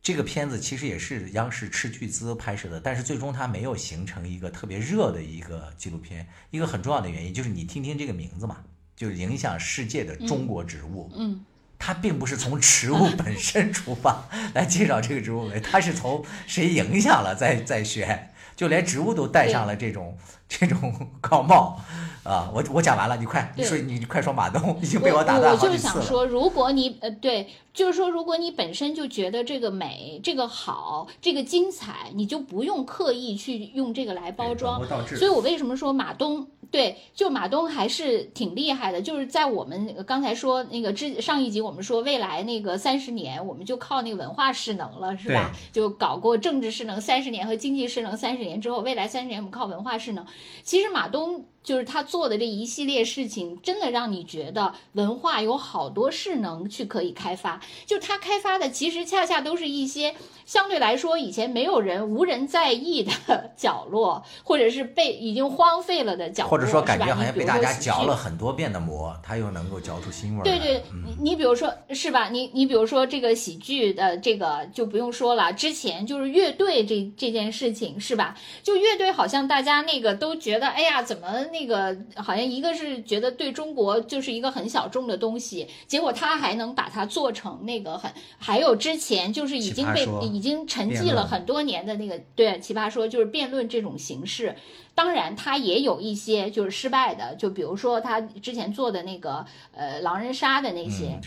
[0.02, 6.26] 这个片子其实也是央视斥巨资拍摄的，但是最终它没有形成一个特别热的一个纪录片。
[6.50, 8.64] 一个很重要的原因就是你听听这个名字嘛，
[8.96, 11.08] 就是影响世界的中国植物。
[11.14, 11.44] 嗯，
[11.78, 20.16] 它并不是从植物本身出发 来介绍这个植物美，它是从谁影响了再再选，就连植物都戴上了这种
[20.48, 21.80] 这种 高帽。
[22.24, 25.58] 啊，我我讲完了，你快你说你你快说马东已经被我打断了。
[25.58, 34.80] 我就是想说，如果你呃对，就是说如果你本身就觉得这个美、这个好、这个精彩，你就不用刻意去用这个来包装。
[35.16, 39.00] 所以我为什么说马东对，就马东还是挺厉害的。
[39.00, 45.52] 就是在我们刚才说那个之上一集，我们说未来那个三十年，我们就靠那个文化势能了，是吧？
[45.70, 50.26] 就搞过政治势能三十年和经济势能三十年之后，未来三十年我们靠文化势能。
[50.64, 51.44] 其实马东。
[51.62, 57.60] 就是他做的这一系列事情，真的让你觉得文化有好多势能去可以开发。
[57.86, 60.12] 就他开发的，其实恰恰都是一些
[60.52, 70.58] 相对来说以前没有人、无人在意的 角落，或者是被已经荒废了的角落，或者说感觉好像被大家嚼了很多遍的馍，它又能够嚼出新味儿来。
[70.58, 72.28] 对对，你你比如说是吧？
[72.28, 78.36] 你你比如说这个喜剧的这个就不用说了，之前就是乐队这这件事情是吧？
[78.62, 94.54] 就乐队好像大家那个都觉得，哎呀，怎么那个好像一个是觉得对中国就是一个很小众的东西，结果他还能把它做成那个很，还有之前就是已经被已经沉寂了很多年的那个对奇葩说就是辩论这种形式。
[94.94, 101.18] 当然，他也有一些就是失败的，就比如说他之前做的那个呃狼人杀的那些，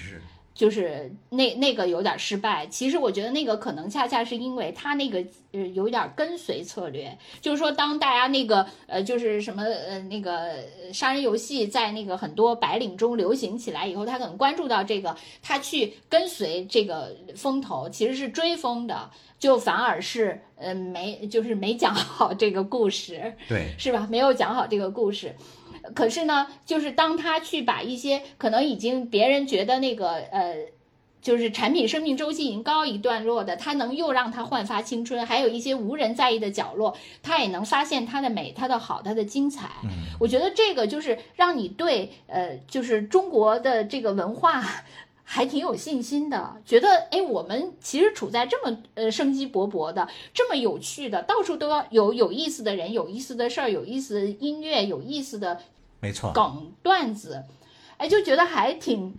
[0.56, 2.66] 就是那那个有点失败。
[2.66, 23.34] 其实我觉得那个可能恰恰是因为他那个呃有点跟随策略，就是说当大家那个呃就是什么呃那个呃杀人游戏在那个很多白领中流行起来以后，他可能关注到这个，他去跟随这个风头，其实是追风的，就反而是呃没就是没讲好这个故事。
[23.50, 24.08] 对，是吧？
[24.10, 25.36] 没有讲好这个故事。
[25.94, 30.56] 可是呢，就是当他去把一些可能已经别人觉得那个呃，
[31.22, 39.70] 就是产品生命周期已经高一段落的，他能又让它焕发青春，还有一些无人在意的角落，他也能发现它的美、它的好、它的精彩。
[40.20, 44.64] 我觉得这个就是让你对呃，就是中国的这个文化。
[45.28, 55.60] 还挺有信心的，觉得哎，我们其实处在这么呃生机勃勃的、这么有趣的，到处都要有有意思的人、有意思的事儿、有意思的音乐、有意思的
[56.06, 56.32] 没错。
[56.34, 57.46] 梗段子，
[57.98, 59.16] 哎，就觉得还挺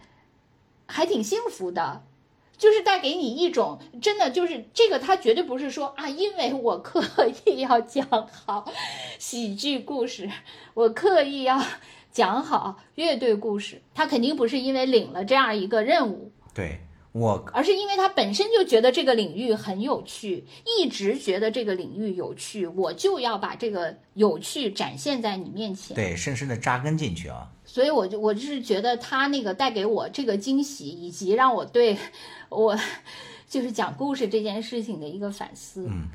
[0.87, 2.05] 还挺幸福的，
[2.57, 7.03] 就是带给你一种真的就是这个，他绝对不是说啊，因为我刻
[7.45, 8.71] 意要讲好
[9.19, 10.31] 喜剧故事，
[10.75, 11.61] 我刻意要
[12.13, 16.79] 讲好乐队故事，他肯定不是因为领了这样一个任务，对
[17.19, 25.95] 我而是因为他本身就觉得这个领域很有趣，一直觉得这个领域有趣，我就要把这个有趣展现在你面前。
[25.95, 27.51] 对深深的扎根进去啊。
[27.65, 31.97] 所以我就我就是觉得他那个带给我这个惊喜，以及让我对
[32.51, 32.79] 我
[33.49, 35.87] 就是讲故事这件事情的一个反思。
[35.89, 36.09] 嗯，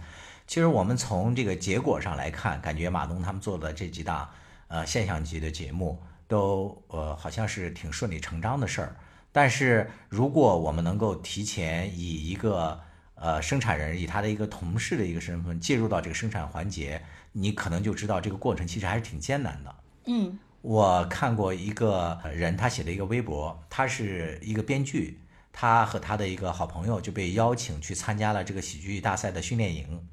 [0.46, 4.30] 其实我们从这个结果上来看，感觉马东他们做的这几档
[4.68, 8.96] 呃现象级的节目都呃好像是挺顺理成章的事儿。
[9.32, 12.80] 但是如果我们能够提前以一个
[13.16, 17.02] 呃生产人以他的一个同事的一个身份介入到这个生产环节，
[17.32, 19.76] 你可能就知道这个过程其实还是挺艰难的。
[20.06, 25.20] 嗯我看过一个人，他写的一个微博，他是一个编剧，
[25.52, 30.08] 他和他的一个好朋友就被邀请去参加了这个喜剧大赛的训练营。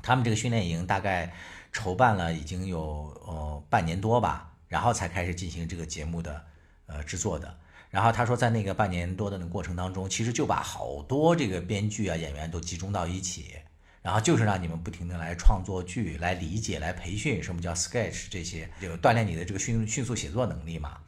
[0.00, 1.32] 他们这个训练营大概
[1.72, 6.44] 筹办了已经有呃半年多吧，然后才开始进行这个节目的
[6.86, 7.58] 呃制作的。
[7.94, 13.52] 然后他说，在那个半年多的那过程当中，其实就把好多这个编剧啊、演员都集中到一起，
[14.02, 20.98] 然后就是让你们不停的来创作剧、来理解、来培训什么叫 sketch 这些，就锻炼你的这个迅迅速写作能力嘛。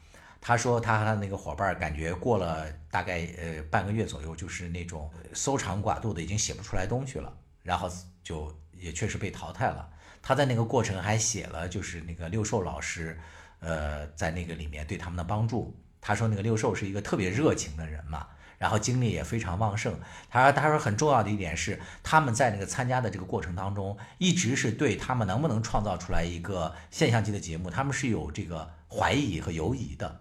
[0.41, 7.91] 他说他和他那个伙伴感觉过了大概呃半个月左右，就是那种搜肠刮肚的，已经写不出来东西了，然后
[8.22, 9.89] 就也确实被淘汰了。
[10.22, 13.18] 他在那个过程还写了，就是那个六兽老师，
[13.59, 15.76] 呃，在那个里面对他们的帮助。
[16.01, 18.27] 他说那个六兽是一个特别热情的人嘛，
[18.59, 19.99] 然后精力也非常旺盛。
[20.29, 30.21] 他说他说很重要的一点是，他们在那个参加的这个过程当中，一直是对他们能不能创造出来一个现象级的节目，他们是有这个怀疑和犹疑的。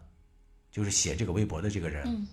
[0.71, 2.27] 就是写这个微博的这个人，嗯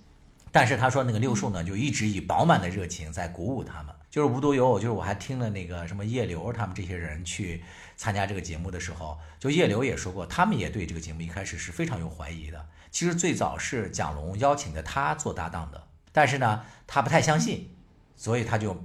[0.50, 3.94] 但是他说那个六兽呢，就一直以饱满的热情在鼓舞他们。
[4.10, 7.62] 就是无独有偶，就是我还听了那个什么叶刘他们这些人去
[8.02, 12.68] 参加这个节目的时候，就叶刘也说过，他们也对这个节目一开始是非常有怀疑的。
[12.90, 17.76] 其实最早是蒋龙邀请的他做搭档的，但是呢，他不太相信，
[18.16, 18.84] 所以他就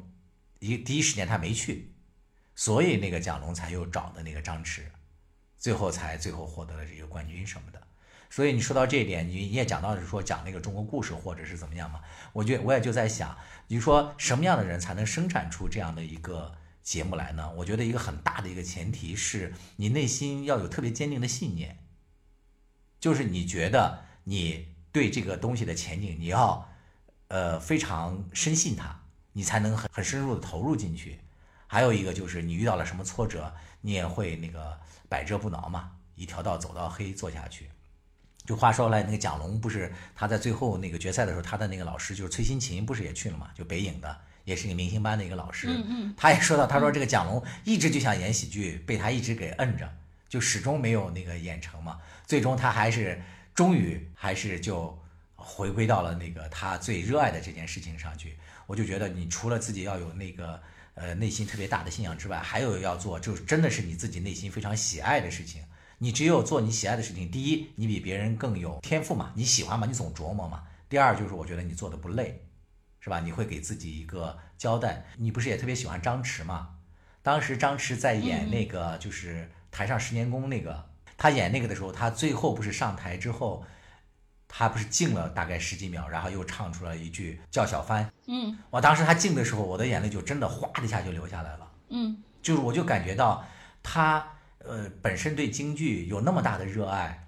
[0.59, 1.95] 一第一时间他没去，
[2.53, 4.83] 所以那个蒋龙才又找的那个张弛，
[5.57, 7.81] 最后才最后获得了这个冠军什么的。
[8.29, 12.01] 所以你说到这一点，你你也讲到是说讲那个中国故事或者是怎么样嘛？
[12.33, 16.53] 我就我也就在想，你说什么样的人才能生产出这样的一个
[16.87, 17.51] 节目来呢？
[17.57, 21.77] 我觉得一个很大的一个前提是你内心要有特别坚定的信念，
[22.97, 26.65] 就是你觉得你对这个东西的前景，你要
[27.27, 29.01] 呃非常深信它，
[29.33, 31.19] 你才能很很深入的投入进去。
[31.67, 34.79] 还有一个就是你遇到了什么挫折，你也会那个
[35.09, 37.69] 百折不挠嘛，一条道走到黑做下去。
[38.45, 43.49] 就话说来，那个蒋龙不是他在最后那个决赛的时候，他的那个老师就是崔新琴，不是也去了嘛？
[43.53, 45.67] 就北影的，也是一个明星班的一个老师。
[46.15, 49.93] 他也说到，他说这个蒋龙一直就想演喜剧，被他一直给摁着，
[50.29, 51.99] 就始终没有那个演成嘛。
[52.25, 53.21] 最终他还是
[53.53, 54.97] 终于还是就
[55.35, 58.37] 回归到了那个他最热爱的这件事情上去。
[58.67, 60.57] 我就觉得你除了自己要有那个
[60.93, 65.61] 呃内心特别大的信仰之外，还有要做就真的是你自己内心非常喜爱的事情。
[65.97, 70.63] 你只有做你喜爱的事情，第一，你比别人更有天赋嘛，你喜欢嘛，你总琢磨嘛。
[70.87, 72.39] 第二就是我觉得你做的不累，
[73.07, 73.21] 是吧？
[73.21, 75.05] 你会给自己一个交代。
[75.15, 76.75] 你不是也特别喜欢张弛吗？
[77.23, 83.65] 当时张弛在演那个就是台上十年功那个，他演那个的时候，他最后不是上台之后，
[84.49, 88.11] 他不是静了大概十几秒，然后又唱出了一句叫小帆。
[88.25, 91.71] 嗯，我当时他静的时候，我的眼泪就真的哗的一下就流下来了。
[91.87, 93.45] 嗯，就是我就感觉到
[93.81, 94.27] 他
[94.57, 97.23] 呃本身对京剧有那么大的热爱。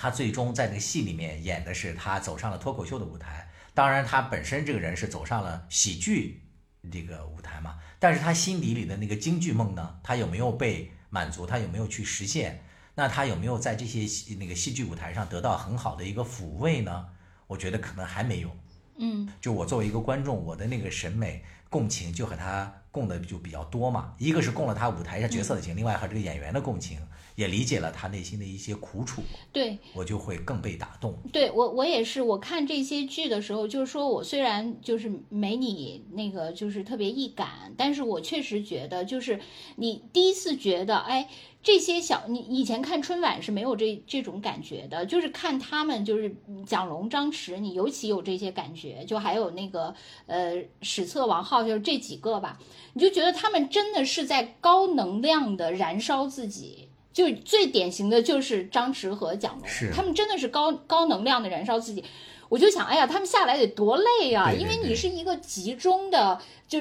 [0.00, 3.47] 他最终在那个戏里面演的是他走上了脱口秀的舞台，
[3.78, 6.42] 当然他本身这个人是走上了喜剧
[6.90, 11.46] 这个舞台嘛，但是他心底里的那个京剧梦呢，他有没有被满足？
[11.46, 12.64] 他有没有去实现？
[12.96, 17.06] 那他有没有在这些戏那个戏剧舞台上得到很好的一个抚慰呢？
[17.46, 18.50] 我觉得可能还没有。
[18.96, 26.98] 嗯，就我作为一个观众，我的那个审美共情就和他共的就比较多嘛，一个是共了他舞台上角色的情，另外和这个演员的共情。
[27.38, 29.22] 也理解了他内心的一些苦楚，
[29.52, 31.14] 对我就会更被打动。
[31.32, 32.20] 对我，我也是。
[32.20, 39.38] 我看这些剧的时候，就是说我虽然就是没你那个就是特别易感，但是我确实觉得，就是
[39.76, 41.28] 你第一次觉得，哎，
[41.62, 46.34] 这些小你以前看春晚是没有这这种感觉的，就是看他们就是
[46.66, 49.94] 蒋龙、张弛，你尤其有这些感觉，就还有那个
[50.26, 52.58] 呃史册、王浩，就是这几个吧，
[52.94, 56.87] 你就觉得他们真的是在高能量的燃烧自己。
[57.12, 62.04] 就最典型的就是张弛和蒋龙，他们真的是高高能量的燃烧自己。
[62.48, 64.50] 我就想，哎呀，他们下来得多累呀！
[64.50, 66.80] 因为你是一个集中的，就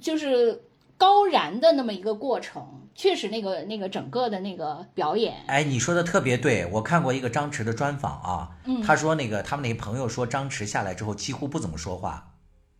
[0.00, 0.62] 就是
[0.96, 2.80] 高燃的那么一个过程。
[2.94, 6.64] 确实，那个那个整个的那个表演，哎，你说的特别对。
[6.66, 8.50] 我看过一个张弛的专访啊，
[8.82, 12.30] 他说那个他们那个朋友说张弛下来之后几乎不怎么说话。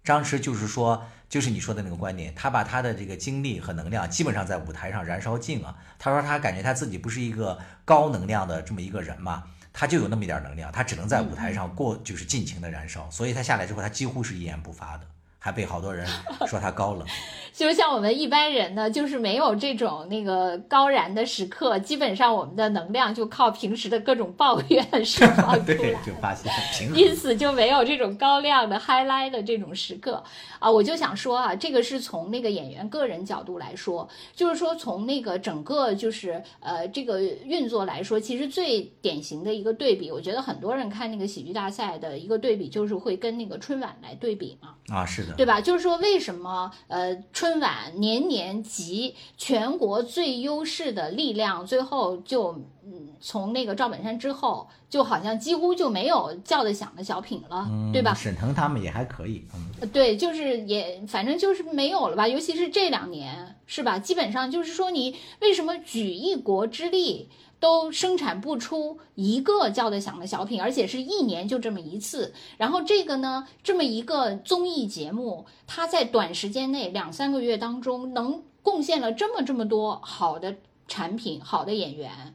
[0.03, 1.03] 张弛就是说，
[1.35, 5.76] 就是你说的那个观点，他把他的这个精力和能量基本上在舞台上燃烧尽了。
[5.99, 13.11] 他说他感觉他自己不是一个高能量的这么一个人嘛，他就有那么一点能量，他只能在舞台上过，就是尽情的燃烧。
[13.11, 15.05] 所以他下来之后，他几乎是一言不发的。
[15.45, 16.07] 还被好多人
[16.47, 17.07] 说他高冷，
[17.53, 30.24] 就像我们一般人呢，就是没有这种那个高燃的时刻，基本上我们的能量就靠平时的各种抱怨释放 出来，对，就发现平因此就没有这种高亮的 highlight 的这种时刻
[30.59, 30.70] 啊。
[30.70, 44.70] 我就想说啊，这个是从那个演员个人角度来说，就是说从那个整个就是呃这个运作来说，其实最典型的一个对比，我觉得很多人看那个喜剧大赛的一个对比，就是会跟那个春晚来对比嘛。
[44.88, 45.34] 啊，是的。
[45.37, 45.61] 对吧？
[45.61, 52.53] 就是说，为什么呃，春晚年年集全国最优势的力量，最后就
[52.85, 58.14] 嗯，从那个赵本山之后，就好像几乎就没有叫得响的小品了，对吧？
[58.14, 62.28] 沈腾他们也还可以，嗯，对，就是也反正就是没有了吧。
[62.28, 63.99] 尤其是这两年，是吧？
[63.99, 67.28] 基本上就是说，你为什么举一国之力？
[67.64, 72.34] 都生产不出一个叫得响的小品，而且是一年就这么一次。
[72.58, 80.56] 然后这个呢，这么一个综艺节目，它在短时间内两三个月当中，能贡献了这么这么多好的
[80.86, 82.34] 产品、好的演员。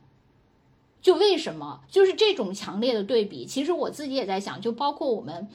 [0.99, 1.81] 就为什么？
[1.91, 3.45] 就是这种强烈的对比。
[3.45, 5.47] 其实我自己也在想，就包括我们。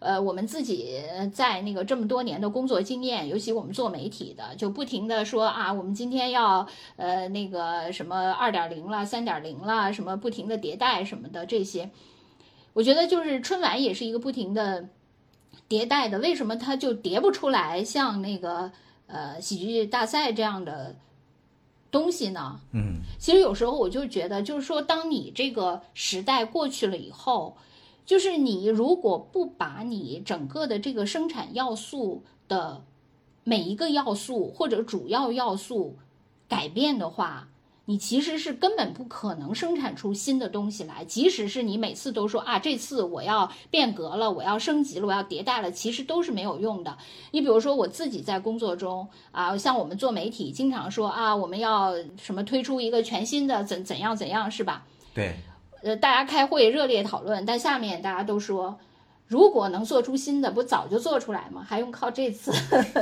[0.00, 0.98] 呃，我们自己
[1.30, 11.90] 在那个这么多年的工作经验，尤其我们做媒体的，就不停的说啊，我们今天要呃那个什么二点零了、三点零了，什么不停的迭代什么的这些，
[12.72, 14.88] 我觉得就是春晚也是一个不停的
[15.68, 18.72] 迭代的，为什么它就叠不出来像那个
[19.06, 20.96] 呃喜剧大赛这样的
[21.90, 22.58] 东西呢？
[22.72, 27.58] 嗯，其实有时候我就觉得，就是说，当你这个时代过去了以后。
[28.10, 32.82] 就是你如果不把你整个的这个生产要素的
[33.44, 35.96] 每一个要素或者主要要素
[36.48, 37.46] 改变的话，
[37.84, 41.04] 你其实是根本不可能生产出新的东西来。
[41.04, 46.98] 即使是你每次都说啊，这次我要变革了，我要升级了，我要迭代了，其实都是没有用的。
[47.30, 54.84] 你比如说我自己在工作中啊，像我们做媒体，经常说啊，我们要什么推出一个全新的怎怎样怎样，是吧？
[55.14, 55.36] 对。
[55.82, 58.78] 呃，大家开会热烈讨论，但下面大家都说，
[59.26, 61.64] 如果能做出新的，不早就做出来吗？
[61.66, 62.52] 还用靠这次，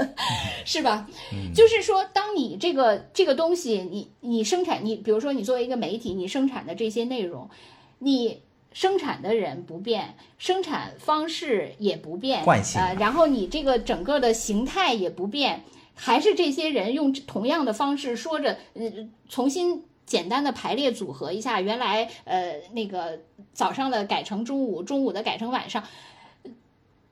[0.64, 1.08] 是吧？
[1.54, 7.50] 就是说，当你这个这个东西，你你生产，你比如说你作为一个媒体，你生产的这些内容，
[7.98, 8.42] 你
[8.72, 18.92] 生产的人不变，生产方式也不变，啊，然后你这个整个的形态也不变，还是这些人用同样的方式说着，呃，
[19.28, 19.82] 重新。
[20.08, 23.20] 简单的排列组合一下，原来呃那个
[23.52, 25.84] 早上的改成中午，中午的改成晚上。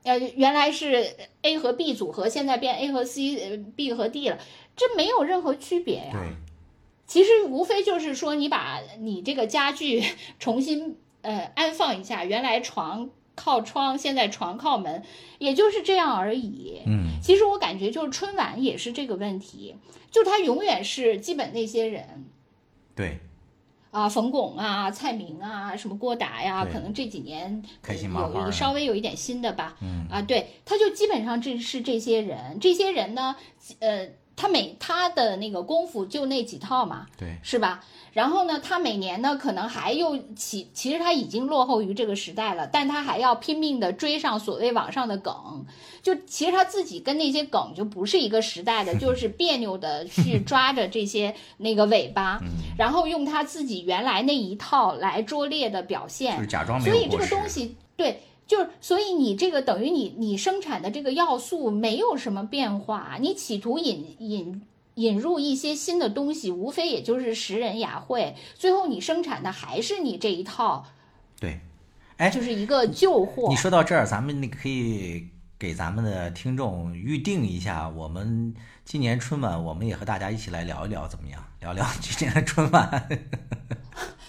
[0.03, 4.37] 呃，原来是 A 和 B 组合，现在变 A 和 C，呃，B 和 D 了，
[4.73, 6.11] 这没有任何区别呀。
[6.13, 6.21] 对，
[7.05, 10.01] 其实无非就是说，你把你这个家具
[10.39, 15.03] 重新呃安放一下，原来床靠窗，现在床靠门，
[15.39, 16.81] 也就是这样而已。
[16.85, 19.75] 嗯，其实我感觉就是春晚也是这个问题，
[20.09, 22.29] 就它永远是基本那些人
[22.97, 23.19] 对，
[23.91, 29.77] 啊，冯巩啊、蔡明啊、什么郭达呀，对可能这几年有有稍微有一点新的吧。
[29.81, 33.35] 嗯啊，对，他就基本上这是这些人，这些人呢，
[33.79, 37.83] 呃，他每他的那个功夫就那几套嘛，对，是吧？
[38.13, 45.33] 然后呢，他每年呢可能还又其其实他已经落后于这个时代了，但他还要拼命的追上所谓网上的梗，
[46.01, 52.47] 就其实他自己跟那些梗就不是一个时代的， 就是别扭的去抓着这些那个尾巴，嗯
[52.77, 57.27] 然后用他自己原来那一套来拙劣的表现，就是假装没所以这个。
[57.27, 64.61] 东西，对，就是所以你这个等于你你生产的这个要素没有什么变化，你企图引引
[64.95, 70.85] 引入一些新的东西，无非也就是拾人雅会，最后你生产的还是你这一套，
[71.39, 71.59] 对，
[72.15, 73.55] 哎，就是一个旧货你。
[73.55, 75.27] 说到这儿，咱们那可以
[75.59, 78.55] 给咱们的听众预定一下，我们
[78.85, 81.43] 今年春晚，我们也和大家一起来聊一聊，怎么样？
[81.59, 83.09] 聊聊今年的春晚。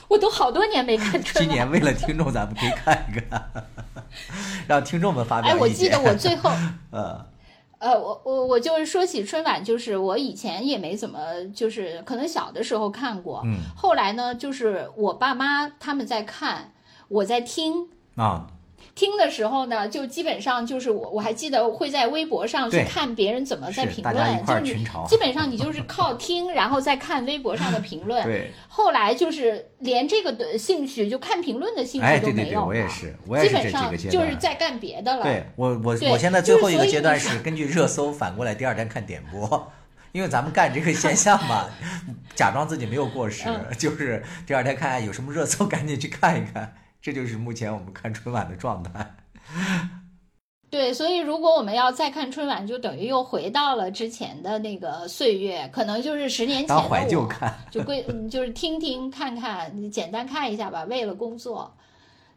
[0.09, 1.45] 我都好多年没看春晚。
[1.45, 3.51] 今年为了听众，咱们可以看一看，
[4.67, 5.57] 让听众们发表哎。
[5.57, 6.51] 我记得我最后，
[6.91, 7.27] 呃，
[7.79, 11.21] 呃，我我我就是说起春晚，就是我以前也没怎么，
[11.55, 16.73] 就是可能小的时候看过，嗯后来呢，就是我爸妈他们在看，
[17.09, 18.47] 我在听，啊，
[18.99, 24.77] 听的时候呢，就基本上就是我我还记得会在微博上去看别人怎么在评论，就是
[25.07, 28.21] 基本上你就是靠听， 然后再看微博上的评论。
[28.25, 32.67] 对，后来就是连这个的兴趣，就看评论的兴哎，趣都对对对，没有了。
[32.67, 34.27] 我也是，我也是这这基本上个阶段。
[34.27, 35.23] 就是在干别的了。
[35.23, 39.71] 对我我我现在最后一个阶段是根据热搜反过来第二天看点播，
[40.11, 41.67] 因为咱们干这个现象嘛，
[42.35, 49.15] 假装自己没有过时，嗯就是第二天看看有什么热搜赶紧去看一看，这就是目前我们看春晚的状态。
[50.71, 60.85] 对，所以如果我们要再看春晚，就等于又回到了之前的那个岁月，可能就是十年前当怀旧，看，就归嗯就是听听看看，你简单看一下吧。
[60.85, 61.75] 为了工作，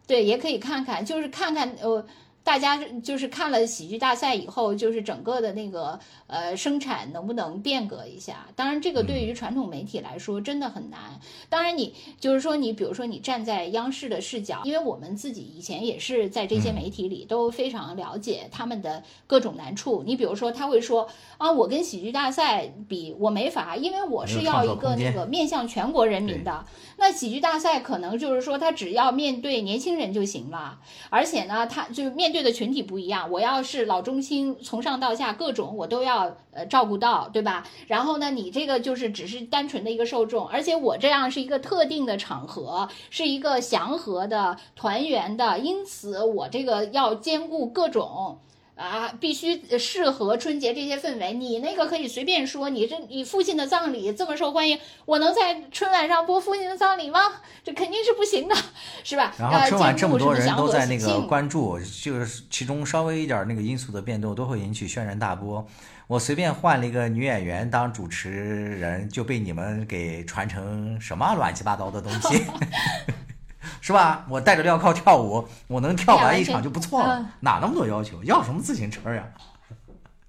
[0.07, 2.05] 对，也可以看看，就是看看呃，
[2.43, 8.47] 大家就是看了喜剧大赛以后，就是整个的那个呃生产能不能变革一下？
[8.55, 11.19] 当然，这个对于传统媒体来说真的很难。
[11.49, 20.03] 当然，你就是说你比如说你站在央视的视角，因为我们自己以前也是在这些媒体里都非常了解他们的各种难处。
[20.05, 21.07] 你比如说他会说
[21.37, 26.65] 啊，我跟喜剧大赛比，我没法，因为我是要一个那个面向全国人民的。
[27.01, 30.77] 那喜剧大赛可能就是说，他只要面对年轻人就行了，
[31.09, 33.31] 而且呢，他就面对的群体不一样。
[33.31, 37.65] 我要是老中青，从上到下各种我都要呃照顾到，对吧？
[37.87, 48.37] 然后呢，你这个就是只是单纯的一个受众，而且我这样是一个特定的场合，是一个祥和的、团圆的，因此我这个要兼顾各种。
[48.81, 51.33] 啊，必须适合春节这些氛围。
[51.33, 57.19] 你那个可以随便说，你这你父亲的葬礼这么受欢迎，我能在春晚上播父亲的葬礼吗？
[57.63, 58.55] 这肯定是不行的，
[59.03, 59.31] 是吧？
[59.37, 65.63] 然后 春晚这么多人都在那个关注，就是其中稍微一点那个因素的变动都会引起轩然大波。
[66.07, 72.43] 我随便换了一个女演员当主持人，就被你们给传成什么乱七八糟的东西，
[73.81, 74.25] 是吧？
[74.29, 78.23] 我戴着镣铐跳舞，我能跳完一场就不错了，嗯哪那么多要求？
[78.23, 79.27] 要什么自行车呀？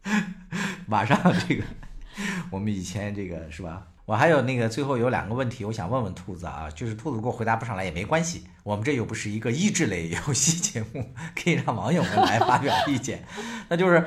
[0.86, 1.18] 马上
[1.48, 1.64] 这个，
[2.50, 3.86] 我们以前这个是吧？
[4.04, 13.24] 我还有那个最后有两个问题，我想问问兔子啊，就是兔子给我回答不上来也没关系，我们这又不是一个益智类游戏节目，可以让网友们来发表意见。
[13.70, 14.04] 那就是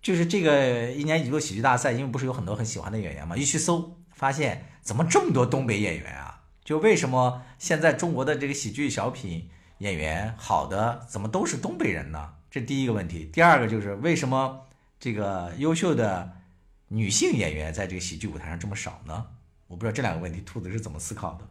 [0.00, 6.33] 就是这个一年一度喜剧大赛，因为不是有很多很喜欢的演员嘛，一去搜发现怎么这么多东北演员啊？
[6.64, 12.30] 就为什么现在中国的这个喜剧小品演员好的怎么都是东北人呢？
[12.50, 13.28] 这第一个问题。
[13.32, 14.60] 第二个就是为什么
[14.98, 16.32] 这个优秀的
[16.88, 19.26] 女性演员在这个喜剧舞台上这么少呢？
[19.66, 21.46] 我不知道这两个问题兔子是怎么思考的。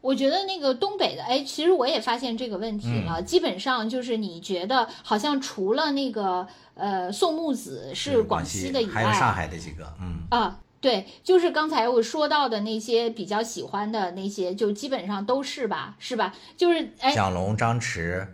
[0.00, 3.20] 我觉得那个东北的，哎，其实我也发现这个问题了。
[3.20, 16.34] 嗯基本上就是你觉得好像除了那个呃宋木子是广西的以外，还有上海的几个，嗯，啊，对，就是刚才我说到的那些比较喜欢的那些，就基本上都是吧，是吧？
[16.56, 18.26] 就是哎，蒋龙、张弛、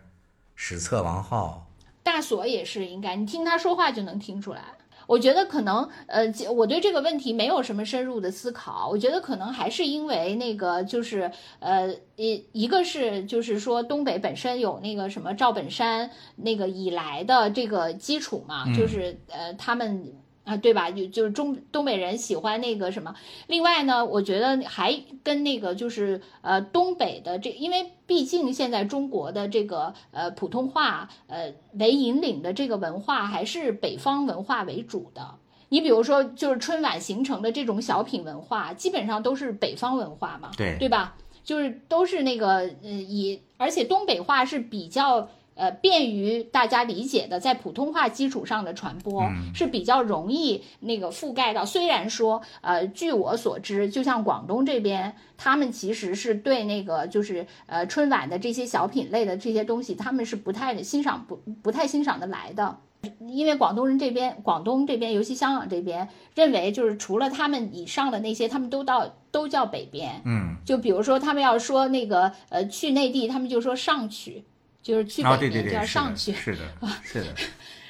[0.55, 1.67] 史策、王浩，
[2.03, 4.63] 大锁也是应该，你听他说话就能听出来。
[5.07, 8.89] 我觉得可能，呃，我对这个问题没有什么深入的思考。
[8.89, 20.15] 我觉得可能还是因为那个，就是，呃，一一个是就是说东北本身有那个什么赵本山那个以来的这个基础嘛，就是呃他们。
[20.49, 20.91] 啊，对吧？
[20.91, 23.15] 就就是中东北人喜欢那个什么。
[23.49, 35.35] 另外呢，我觉得还跟那个就是呃东北的这，因为毕竟现在中国的这个呃普通话呃为引领的这个文化还是北方文化为主的。
[35.69, 41.15] 你比如说，就是春晚形成的这种小品文化，基本上都是北方文化嘛，对对吧？
[41.45, 42.49] 就是都是那个
[42.83, 45.29] 呃以，而且东北话是比较。
[45.59, 51.67] 呃，便于大家理解的，在普通话基础上的传播是比较容易那个覆盖到。
[51.67, 62.79] 虽然说，呃，据我所知，就像广东这边，他们其实是对那个就是呃春晚的这些小品类的这些东西，他们是不太欣赏不不太欣赏的来的，
[63.21, 70.23] 因为广东人这边，广东这边，尤其香港这边，认为就是除了他们以上的那些，他们都到都叫北边。
[70.25, 74.45] 嗯，就比如说他们要说那个呃去内地，他们就说上去。
[74.83, 76.61] 就是去北边这上去，是的，
[77.03, 77.27] 是的，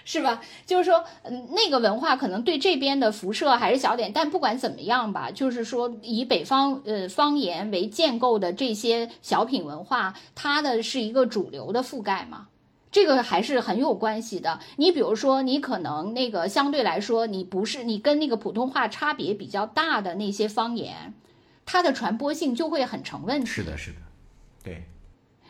[0.05, 0.40] 是吧？
[0.66, 12.48] 就是说，嗯，那个文化可能对这边的辐射还是小点，但不管怎么样吧，就是说，以北方呃方言为建构的这些小品文化，它的是一个主流的覆盖嘛，
[12.90, 14.60] 这个还是很有关系的。
[14.77, 21.12] 你比如说，你可能那个相对来说，你不是你跟那个普通话差别比较大的那些方言，
[21.66, 23.47] 它的传播性就会很成问题。
[23.47, 23.98] 是的，是的，
[24.65, 24.85] 对。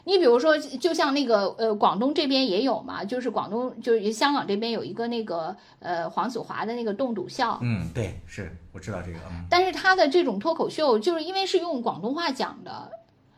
[0.09, 12.91] 你比如说，就像那个呃，广东这边也有嘛，就是广东就是香港这边有一个那个呃黄子华的那个栋笃笑，嗯，对，是我知道这个，嗯，但是他的这种脱口秀就是因为是用广东话讲的，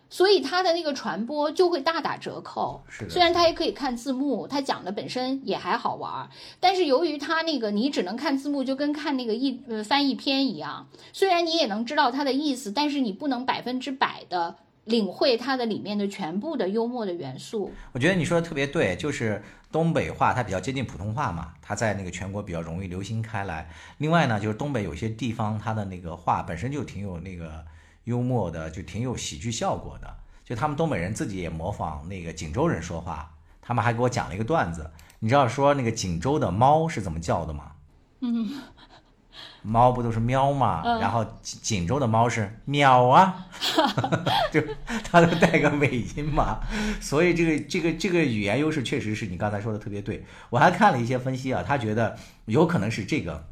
[0.09, 2.85] 所以他的那个传播就会大打折扣。
[2.89, 6.31] 是的，虽然他也可以看字幕，他讲的本身也还好玩，
[6.61, 14.55] 但是由于他那个你只能看字幕，就跟看那个译呃翻译片一样，虽然你也能知道他的意思，但是你不能百分之百的。
[14.85, 23.71] 领会它的里面的全部的幽默的元素，我觉得你说的特别对，就是东北话它比较接近普通话嘛，它在那个全国比较容易流行开来。
[23.99, 27.65] 另外呢，就是东北有些地方它的那个话本身就挺有那个
[28.05, 30.17] 幽默的，就挺有喜剧效果的。
[30.45, 33.33] 就他们东北人自己也模仿那个锦州人说话，
[33.63, 34.91] 他们还给我讲了一个段子，
[35.21, 37.73] 你知道说那个锦州的猫是怎么叫的吗？
[38.21, 38.63] 嗯。
[39.63, 40.83] 猫不都是喵嘛？
[41.01, 43.47] 然后锦州的猫是喵啊，
[44.51, 44.63] 就
[45.05, 46.61] 它都带个尾音嘛，
[47.01, 50.25] 所以这个这个这个语言优势确实是你刚才说的特别对。
[50.49, 52.17] 我还看了一些分析啊，他觉得
[52.47, 53.45] 有可能是这个，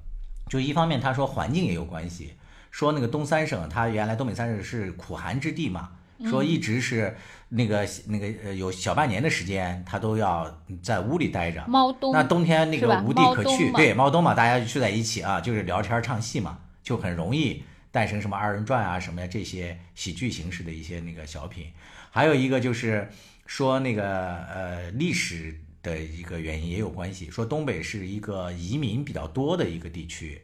[0.48, 2.34] 就一方面他说环境也有关系，
[2.70, 5.90] 说那个东三省，它原来东北三省是苦寒之地嘛。
[6.24, 7.16] 说一直是
[7.50, 11.64] 那个那个呃有小半年的时间，他都要在屋里待着。
[11.68, 21.66] 猫冬那冬天那个无地可去，对猫冬嘛，大家聚在一起啊，就是聊天唱戏嘛，就很容易诞生什么二人转啊什么呀这些喜剧形式的一些那个小品。
[22.10, 23.08] 还有一个就是
[23.46, 30.42] 说那个呃历史的一个原因也有关系，说东北是一个移民比较多的一个地区。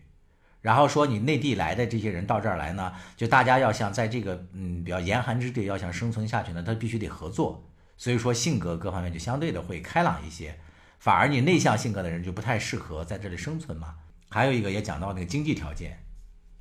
[0.64, 7.62] 然后说你内地来的这些人到这儿来呢，就大家要想在这个嗯比较严寒之地要想生存下去呢，他必须得合作，
[7.98, 10.58] 所以说性格各方面就相对的会开朗一些，
[10.98, 13.94] 反而你内向性格的人就不太适合在这里生存嘛。
[14.30, 16.02] 还有一个也讲到那个经济条件，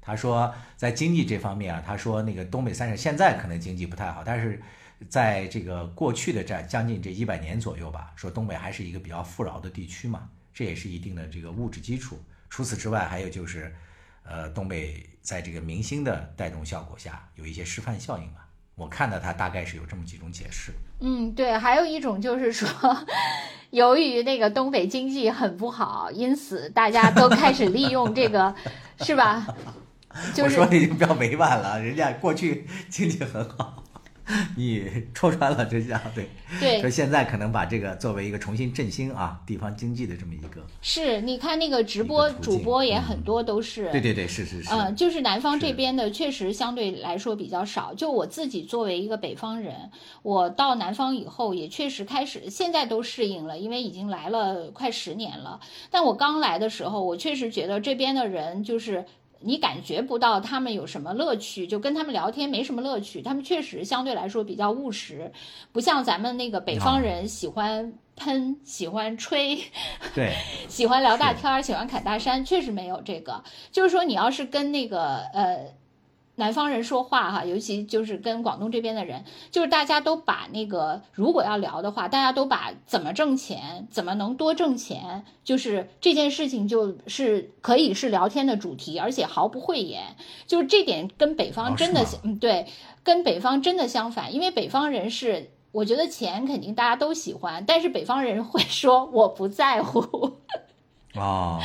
[0.02, 4.62] 他说在经济这方面啊，他说那个东北三省现在可能经济不太好，但是
[5.08, 12.22] 在这个过去的这将近这一百年左右吧，说东北还是一个比较富饶的地区嘛，这也是一定的这个物质基础。
[12.50, 13.74] 除此之外，还有就是。
[14.24, 18.48] 呃，东北在这个明星的带动效果下，有一些示范效应吧。
[18.76, 20.72] 我看到它大概是有这么几种解释。
[21.00, 22.68] 嗯，对，还有一种就是说，
[23.70, 28.56] 由于那个东北经济很不好，因此大家都开始利用这个，
[29.02, 29.46] 是吧？
[30.42, 33.84] 我说的已经比较委婉了，人家过去经济很好。
[34.56, 36.30] 你戳穿了真相，对
[36.60, 47.94] 对，说现在可能把这个作为一个重新振兴啊地方经济的这么一个，是你看那个直播主播也很多都是，对对对，是是是，嗯，就是南方这边的确实相对来说比较少。
[47.94, 49.92] 就我自己作为一个北方人，
[50.22, 55.60] 我到南方以后也确实开始，现在都适应了，因为已经来了快十年了。
[55.92, 59.06] 但我刚来的时候，我确实觉得这边的人就是。
[59.44, 63.22] 你感觉不到他们有什么乐趣，就跟他们聊天没什么乐趣。
[63.22, 65.32] 他们确实相对来说比较务实，
[65.72, 69.60] 不像咱们那个北方人喜欢喷、喜欢吹，
[70.16, 70.34] 对，
[70.70, 73.44] 喜欢聊大天儿、喜欢侃大山，确实没有这个。
[73.72, 75.74] 就是说，你要是跟那个呃
[76.36, 90.16] 南方人说话哈，尤其就是跟广东这边的人，就是大家都把那个如果要聊的话，大家都把怎么挣钱，怎么能多挣钱，就是这件事情就是可以是聊天的主题，而且毫不讳言。
[90.48, 92.68] 就是这点跟北方真的哦嗯对，
[93.04, 95.52] 跟北方真的相反，因为北方人是。
[95.74, 100.34] 我觉得钱肯定大家都喜欢，但是北方人会说我不在乎，
[101.18, 101.60] 哦，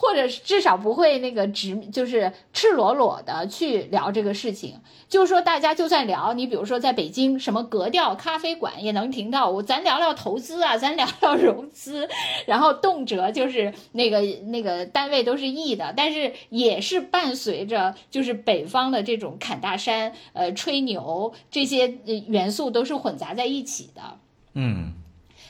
[0.00, 4.76] 或者至少不会那个直，就是赤裸裸的去聊这个事情。
[5.08, 12.08] 就是说，大家就算聊，你比如说在北京什么格调咖啡馆也能听到我，咱聊聊投资啊，咱聊聊融资，
[12.46, 21.88] 然后动辄就是那个那个单位都是亿的，但是也是伴随着就是北方的这种侃大山、呃吹牛这些
[22.28, 24.18] 元素都是混杂在一起的。
[24.54, 24.92] 嗯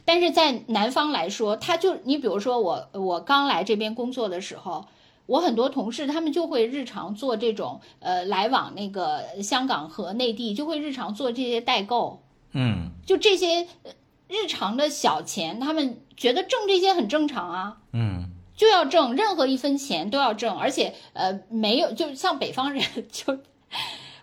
[0.09, 4.87] 但是在南方来说，他就你比如说我我刚来这边工作的时候，
[5.27, 12.23] 我很多同事他们就会日常做这种呃来往那个香港和内地，就会日常做这些代购，
[12.53, 13.93] 嗯就这些呃
[14.29, 17.77] 日常的小钱，他们觉得挣这些很正常啊。
[17.93, 22.83] 嗯就要挣，任何一分钱都要挣，而且呃没有，就像北方人
[23.13, 23.39] 就。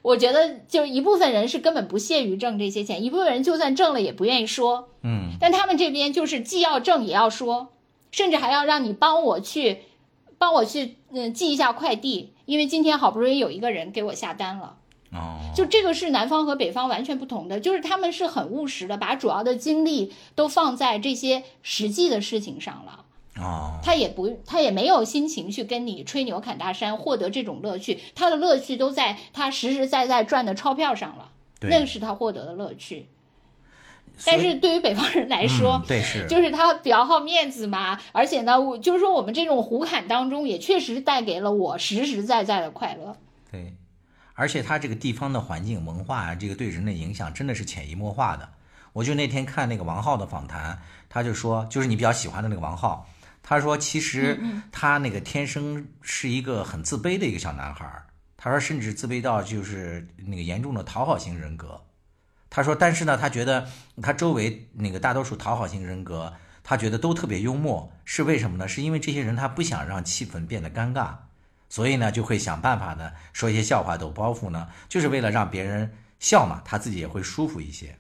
[0.06, 4.90] 我觉得，就一部分人是根本不屑于挣这些钱，一部分人就算挣了也不愿意说。
[5.02, 7.70] 嗯但他们这边就是既要挣也要说，
[8.12, 9.80] 甚至还要让你帮我去，
[10.38, 14.78] 帮我去嗯寄一下快递，因为今天好不容易有一个人给我下单了。
[15.12, 23.05] 哦，就这个是南方和北方完全不同的，就是他们是很务实的，把主要的精力都放在这些实际的事情上了。
[23.38, 28.00] 哦，他也不，他也没有心情去跟你吹牛侃大山，获得这种乐趣。
[28.16, 31.32] 他的乐趣都在他实实在在赚的钞票上了，
[31.62, 33.08] 那个是他获得的乐趣。
[34.26, 43.18] 但是对于北方人来说，嗯 对是，就是他比较好面子嘛，而且呢，我就是说我们这种胡侃当中，也确实带给了我实实在在的快乐。
[43.52, 43.74] 对，
[44.34, 48.48] 而且他这个地方的环境文化啊，这个对人的影响真的是潜移默化的。
[48.94, 50.80] 我就那天看那个王浩的访谈，
[51.10, 53.06] 他就说，就是你比较喜欢的那个王浩，
[53.48, 54.42] 他说其实
[54.72, 61.80] 他那个天生是一个很自卑的一个小男孩儿，他说甚至自卑到就是那个严重的讨好型人格。
[62.50, 63.68] 他说，但是呢，他觉得
[64.02, 68.68] 他周围那个大多数讨好型人格，他觉得都特别幽默，是为什么呢？
[68.68, 71.14] 是因为这些人他不想让气氛变得尴尬，
[71.70, 77.96] 所以呢就会想办法呢说一些笑话抖包袱呢，就是为了让别人笑嘛，他自己也会舒服一些。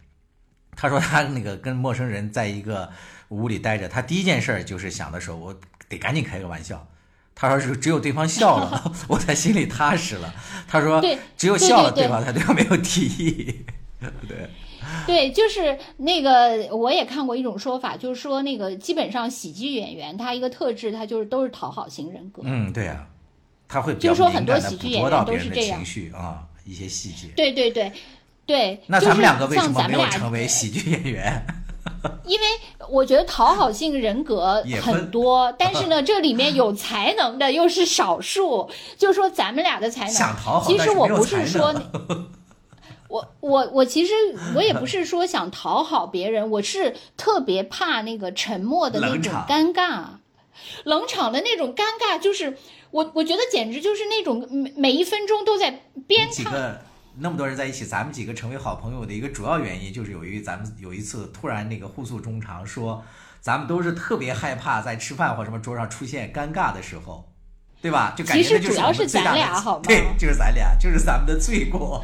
[0.78, 2.92] 他说他那个跟陌生人在一个
[3.30, 6.88] 屋里待着，他第一件事儿就是想的时候，我得赶紧开个玩笑。
[7.38, 10.34] 他说是只有对方笑了， 我才心里踏实了。
[10.68, 13.66] 他说对只有笑了，对方才对方没有提议。
[14.26, 14.50] 对，
[15.06, 22.42] 对，就是那个，我也看过一种说法，就是说那个基本上喜剧演员他一个特质，他就是都是讨好型人格。
[22.46, 23.06] 嗯，对啊，
[23.68, 27.28] 他会比较就是说很多喜剧演员都是这样情绪啊，一些细节。
[27.36, 27.92] 对对对
[28.46, 31.46] 对，那咱们两个为什么没有成为喜剧演员？
[32.26, 32.46] 因为
[32.90, 38.70] 我觉得讨好性人格很多， 但是呢，这里面有才能的又是少数。
[38.98, 42.28] 就是说咱们俩的才能，想讨好，其实我不是说能
[43.08, 44.14] 我我我其实
[44.56, 50.06] 我也不是说想讨好别人，我是特别怕那个沉默的那种尴尬，
[50.84, 52.58] 冷场的那种尴尬，就是
[52.92, 56.50] 我我觉得简直就是那种每每一分钟都在鞭挞。
[57.18, 63.04] 那么多人在一起，咱们几个成为好朋友的一个主要原因，就是由于咱们有一次突然那个互诉衷肠，说
[63.42, 67.32] 咱们都是特别害怕在吃饭或什么桌上出现尴尬的时候，
[67.82, 68.14] 对吧？
[68.16, 72.04] 就感觉就是我们最大的对，就是咱俩，就是咱们的罪过。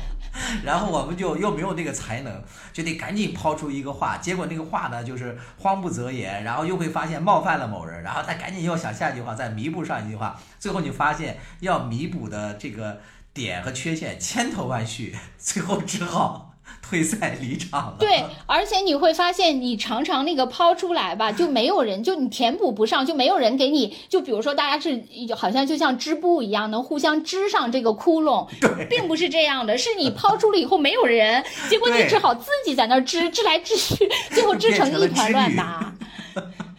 [0.63, 13.01] 然后我们就又没有那个才能，就得赶紧抛出一个话，结果那个话呢就是慌不择言，然后又会发现冒犯了某人，然后再赶紧又想下一句话，再弥补上一句话，最后你发现要弥补的这个
[13.33, 16.51] 点和缺陷千头万绪，最后只好
[16.81, 17.95] 退赛离场了。
[17.99, 23.95] 对，而且你会发现，你常常那个抛出来吧，就没有人，就你填补不上，就没有人给你。
[24.09, 25.01] 就比如说，大家是
[25.35, 28.47] 好像就像织布一样，能互相织上这个窟窿，
[28.89, 35.93] 并不是这样的，是你抛出了以后没有人，结果你只好自己在那儿织，织来织去，最后织成一团乱麻。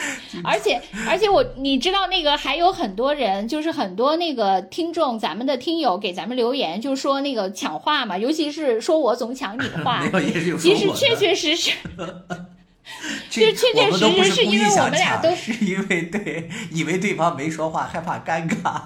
[0.44, 10.02] 而且而且我你知道那个还有很多人，就是很多那个听众，咱们的听友给咱们留言，就说那个抢话嘛，尤其是说我总抢你话
[10.58, 11.72] 其实确确实实，
[13.30, 18.82] 这就确确实实是因为我们俩都抢是因为对以为对方没说话，害怕尴尬。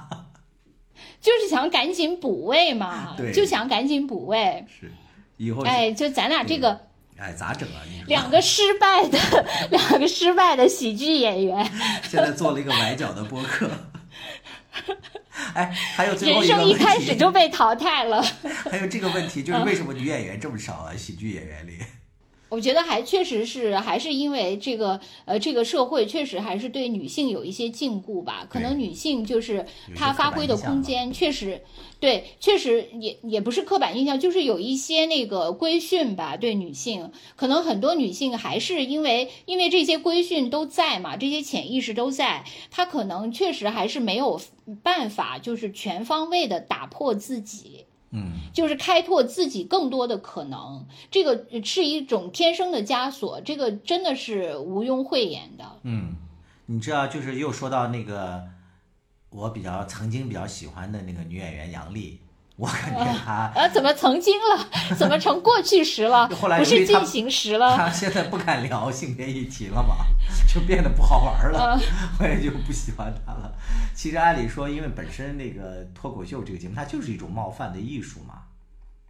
[1.21, 4.65] 就是想赶紧补位嘛对，就想赶紧补位。
[4.69, 4.91] 是，
[5.37, 6.81] 以后哎，就咱俩这个
[7.23, 7.79] 哎咋整啊？
[7.89, 9.19] 你说两个失败的
[9.71, 11.65] 两个失败的喜剧演员，
[12.03, 13.71] 现在做了一个崴脚的播客。
[15.55, 18.21] 哎，还有最后人生一个问题，一开始就被淘汰了。
[18.69, 20.93] 还有这个问题，就是为什么女演员这么少啊？
[20.97, 21.79] 喜剧演员里，
[22.53, 28.47] 我觉得还确实是，还是因为这个呃，这个社会确实还是对女性有一些禁锢吧。
[28.47, 29.65] 可能女性就是
[29.97, 31.63] 她发挥的空间，确实
[31.99, 44.39] 对，确实也也不是刻板印象，就是有一些那个规训吧，对女性，可能很多女性还是因为因为这些规训都在嘛，这些潜意识都在，她可能确实还是没有
[44.83, 47.87] 办法，就是全方位的打破自己。
[48.13, 55.65] 嗯，就是开拓自己更多的可能，这个是一种天生的枷锁，这个真的是毋庸讳言的。
[55.83, 56.15] 嗯，
[56.67, 58.45] 你知道，就是又说到那个
[59.31, 62.21] 我比较曾经比较喜欢的那个女演员杨丽，
[62.63, 64.69] 我感觉他、呃，怎么曾经了？
[64.95, 66.29] 怎么成过去时了？
[66.29, 67.77] 后来不是进行时了？
[67.77, 69.97] 他现在不敢聊性别议题了嘛，
[70.47, 71.77] 就变得不好玩了，
[72.21, 73.53] 我也就不喜欢他了。
[73.97, 78.43] 其实按理说，因为本身那个脱口秀这个节目，它就是一种冒犯的艺术嘛，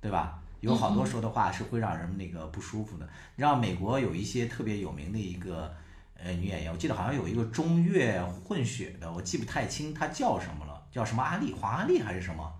[0.00, 0.38] 对吧？
[0.60, 3.04] 有好多说的话是会让人那个不舒服的。
[3.36, 5.70] 你知道美国有一些特别有名的一个
[6.16, 12.50] 呃女演员，我记得好像有一个中越混血的，我记不太清她叫什么了，叫什么阿丽，黄阿丽还是什么？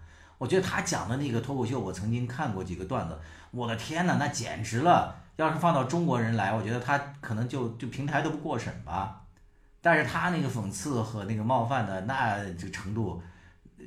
[0.43, 3.17] 我觉得他讲的那个脱口秀，我曾经看过几个段子，
[3.53, 5.15] 我的天呐，那简直了！
[5.37, 9.25] 要是放到中国人来，我觉得他可能就就平台都不过审吧。
[9.81, 13.23] 但是他那个讽刺和那个冒犯的那这程度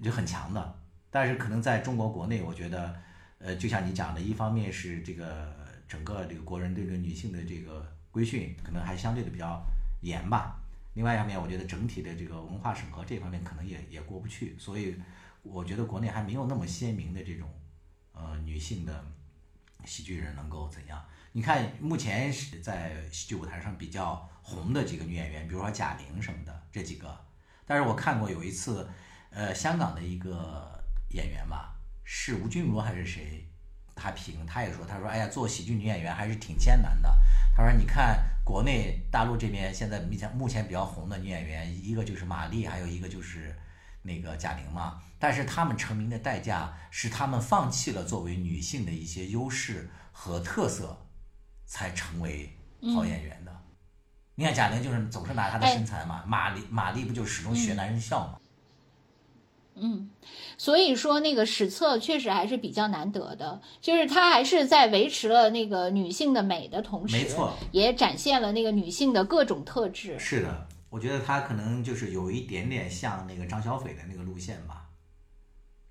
[0.01, 0.75] 就很强的。
[1.11, 2.95] 但是可能在中国国内，我觉得，
[3.39, 5.53] 呃，就像你讲的，一方面是这个
[5.89, 9.61] 整个这个国人对这个女性的这个规训可能还相对的比较
[9.99, 10.55] 严吧。
[10.93, 14.95] 另外一方面，我觉得整体的这个文化审核这方面可能也也过不去，所以
[15.45, 17.49] 我觉得国内还没有那么鲜明的这种
[18.13, 19.05] 呃女性的
[19.85, 21.03] 喜剧人能够怎样。
[21.31, 27.17] 你看，目前是在喜剧舞台上比较红的几个女演员，比如说贾玲什么的这几个。
[27.65, 28.87] 但是我看过有一次，
[29.31, 33.45] 呃，香港的一个演员吧，是吴君如还是谁？
[33.95, 37.09] 他评，他也说，他说，哎呀，做喜剧女演员还是挺艰难的。
[37.55, 43.55] 他说，你看国内大陆这边现在目前目前比较红的女演员，一个就是马丽，还有一个就是
[44.01, 45.01] 那个贾玲嘛。
[45.17, 50.97] 但是他们成名的代价是他们放弃了作为女性的一些优势和特色，
[51.65, 52.49] 才成为
[52.93, 53.51] 好演员的。
[54.35, 58.39] 你看贾玲就是总是拿她的身材嘛，马丽马丽不就始终学男人笑嘛？
[59.77, 60.09] 嗯，
[60.57, 70.17] 所以说那个史册确实还是比较难得的，就是它还是在维持了那个女性的美的同时，没错，也展现了那个女性的各种特质。
[70.19, 74.74] 是的，我觉得她可能就是有一点点像那个张小斐的那个路线吧，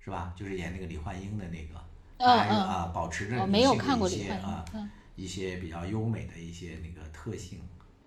[0.05, 0.31] 是吧？
[0.37, 1.81] 就是演那个李焕英的那个，
[2.19, 7.59] 嗯还是嗯啊，保持着我没有看过李焕英些啊嗯一些比较优美的一些那个特性。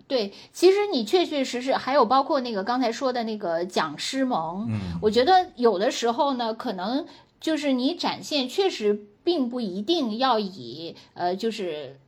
[0.07, 7.05] 对，其实你确确实实还有包括那个刚才说的那个蒋诗萌，嗯，我觉得有的时候呢，可能
[7.41, 11.99] 就是你展现确实并不一定要以呃就是。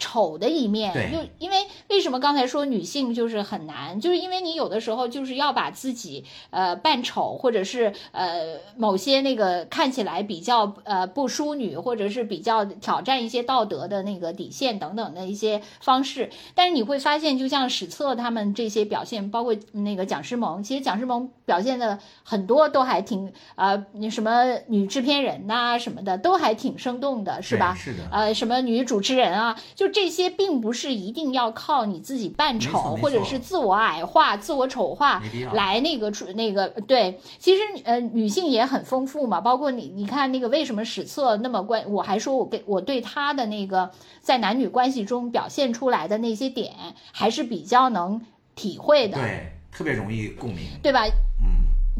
[0.00, 1.56] 丑的一面，对就因为
[1.88, 16.30] 为什么刚才说女性就是很难，就是因为你有的时候就是要把自己呃扮丑，或者是呃某些那个看起来比较呃不淑女，或者是比较挑战一些道德的那个底线等等的一些方式。
[16.54, 27.74] 但是你会发现，就像史册他们这些表现，包括那个蒋诗萌，其实蒋诗萌表现的很多都还挺呃什么女制片人呐、什么的，都还挺生动的，是吧？
[27.74, 35.22] 对是的，呃，什么女主持人啊，就这些，并不是一定要靠你自己扮丑，或者是自我矮化、自我丑化
[35.52, 37.20] 来那个出那个对。
[37.38, 43.90] 其实呃，女性也很丰富嘛，包括你你看那个为什么史册那么关，我还说我给我对她的那个
[44.20, 46.72] 在男女关系中表现出来的那些点，
[47.12, 48.20] 还是比较能
[48.54, 50.64] 体会的，对，特别容易共鸣。
[50.82, 51.04] 对吧？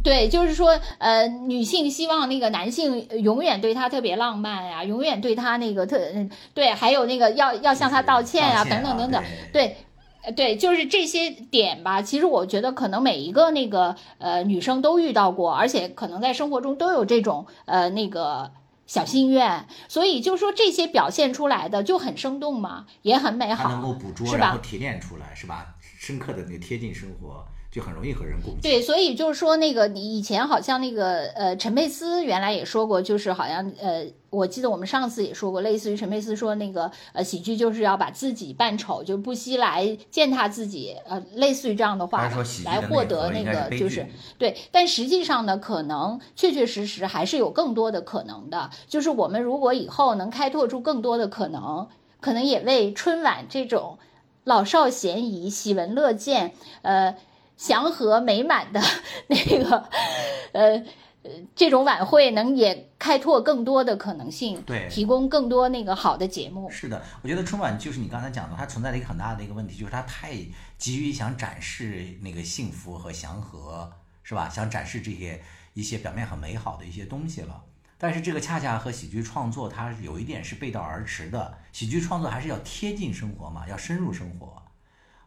[0.01, 9.77] 嗯，对，就是说，呃，女性希望那个男性永远对她特别浪漫呀、永远对她那个特，嗯对，还有那个要要向她道歉呀、道等等等等，对
[10.35, 10.56] 对。
[10.56, 12.02] 就是这些点吧。
[12.02, 18.52] 其实我觉得，可能每一个那个呃女生都遇到过，而且可能在生活中都有这种呃那个
[18.86, 19.66] 小心愿。
[19.89, 23.89] 所以就说这些表现出来的就很生动嘛，也很美好能好。
[23.89, 25.74] 够捕捉，然后提炼出来，是吧？
[25.98, 28.60] 深刻的那个贴近生活，就很容易和人共情。
[28.62, 42.28] 对，所以就是说，那个你以前好像那个呃，陈佩斯原来也说过，就是好像呃，我记得我们上次也说过，类似于陈佩斯说那个呃，喜剧就是要把自己扮丑，就不惜来践踏自己，呃，类似于这样的话
[42.64, 44.05] 来获得那个就是
[44.36, 48.70] 对，但实际上呢，可能确确实实还是有更多的可能的。
[48.88, 51.86] 就是我们如果以后能开拓出更多的可能，
[52.20, 53.98] 可能也为春晚这种
[54.44, 56.52] 老少咸宜、喜闻乐见，
[56.82, 57.16] 呃，
[57.61, 58.81] 祥和美满的
[59.28, 59.89] 那个，
[60.53, 60.82] 呃。
[61.23, 66.70] 呃这种晚会能也开拓更多的可能性，对提供更多那个好的节目。
[66.70, 70.35] 是的，我觉得春晚就是你刚才讲的，它存在的一个很大的一个问题，就是它太
[70.78, 73.93] 急于想展示那个幸福和祥和，
[74.23, 74.49] 是吧？
[74.49, 75.43] 想展示这些
[75.74, 77.65] 一些表面很美好的一些东西了。
[77.99, 84.60] 但是这个恰恰和喜剧创作它有一点是背道而驰的，喜剧创作还是要贴近生活嘛，要深入生活。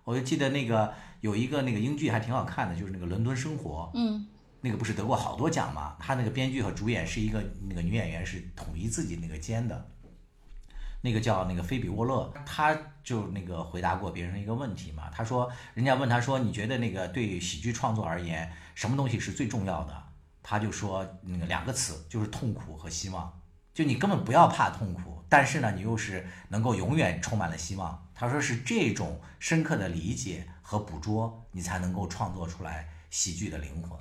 [0.03, 4.27] 我就记得那个有一个那个英剧还挺好看的，就是那个《伦敦生活》，嗯，
[4.61, 5.95] 那个不是得过好多奖嘛？
[5.99, 9.89] 他那个编剧和主演是一个那个女演员，是统一自己那个肩的。
[11.05, 12.73] 那个叫那个菲比沃勒，他
[13.03, 20.03] 就那个回答过别人一个问题嘛，他说，人家问他说，你觉得那个对喜剧创作而言，什么东西是最重要的？
[20.41, 23.41] 他就说那个两个词，就是痛苦和希望。
[23.73, 28.07] 就你根本不要怕痛苦，但是呢，你又是能够永远充满了希望。
[28.15, 33.99] 他说是这种深刻的理解和捕捉，你才能够创作出来喜剧的灵魂。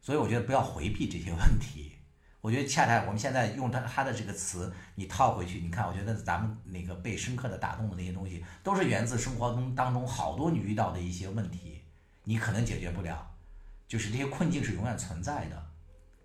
[0.00, 1.92] 所以我觉得不要回避这些问题。
[2.40, 11.82] 我觉得恰恰我们现在用他他的这个词，你套回去，你看，我觉得咱们那个被深刻的打动的那些东西，都是源自生活中当中好多你遇到的一些问题，
[12.22, 13.34] 你可能解决不了，
[13.88, 15.66] 就是这些困境是永远存在的，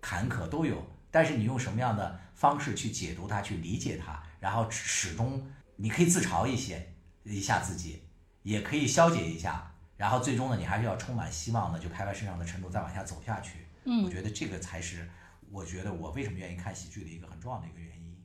[0.00, 5.44] 坎坷都有，但是你用什么样的方式去解读它，去理解它，然后始终
[5.76, 6.94] 你可以自嘲一些
[7.24, 8.02] 一下自己，
[8.42, 13.66] 也可以消解一下，然后最终呢，你还是要充满希望的，就拍拍身上的尘土，再往下走下去。
[13.84, 15.10] 嗯我觉得这个才是
[15.50, 18.16] 我觉得我为什么愿意看喜剧的一个很重要的一个原因，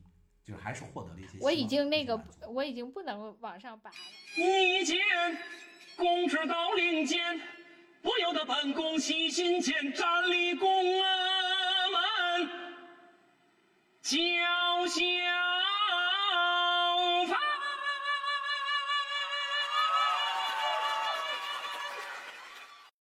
[0.44, 1.38] 就是还是获得了一些。
[1.40, 2.18] 我已经那个，
[2.48, 3.96] 我已经不能往上拔了。
[4.36, 4.98] 你见
[5.96, 7.40] 公之到领间，
[8.00, 12.48] 不由得本宫喜心间，站立宫门，
[14.02, 14.16] 叫
[14.86, 15.49] 嚣。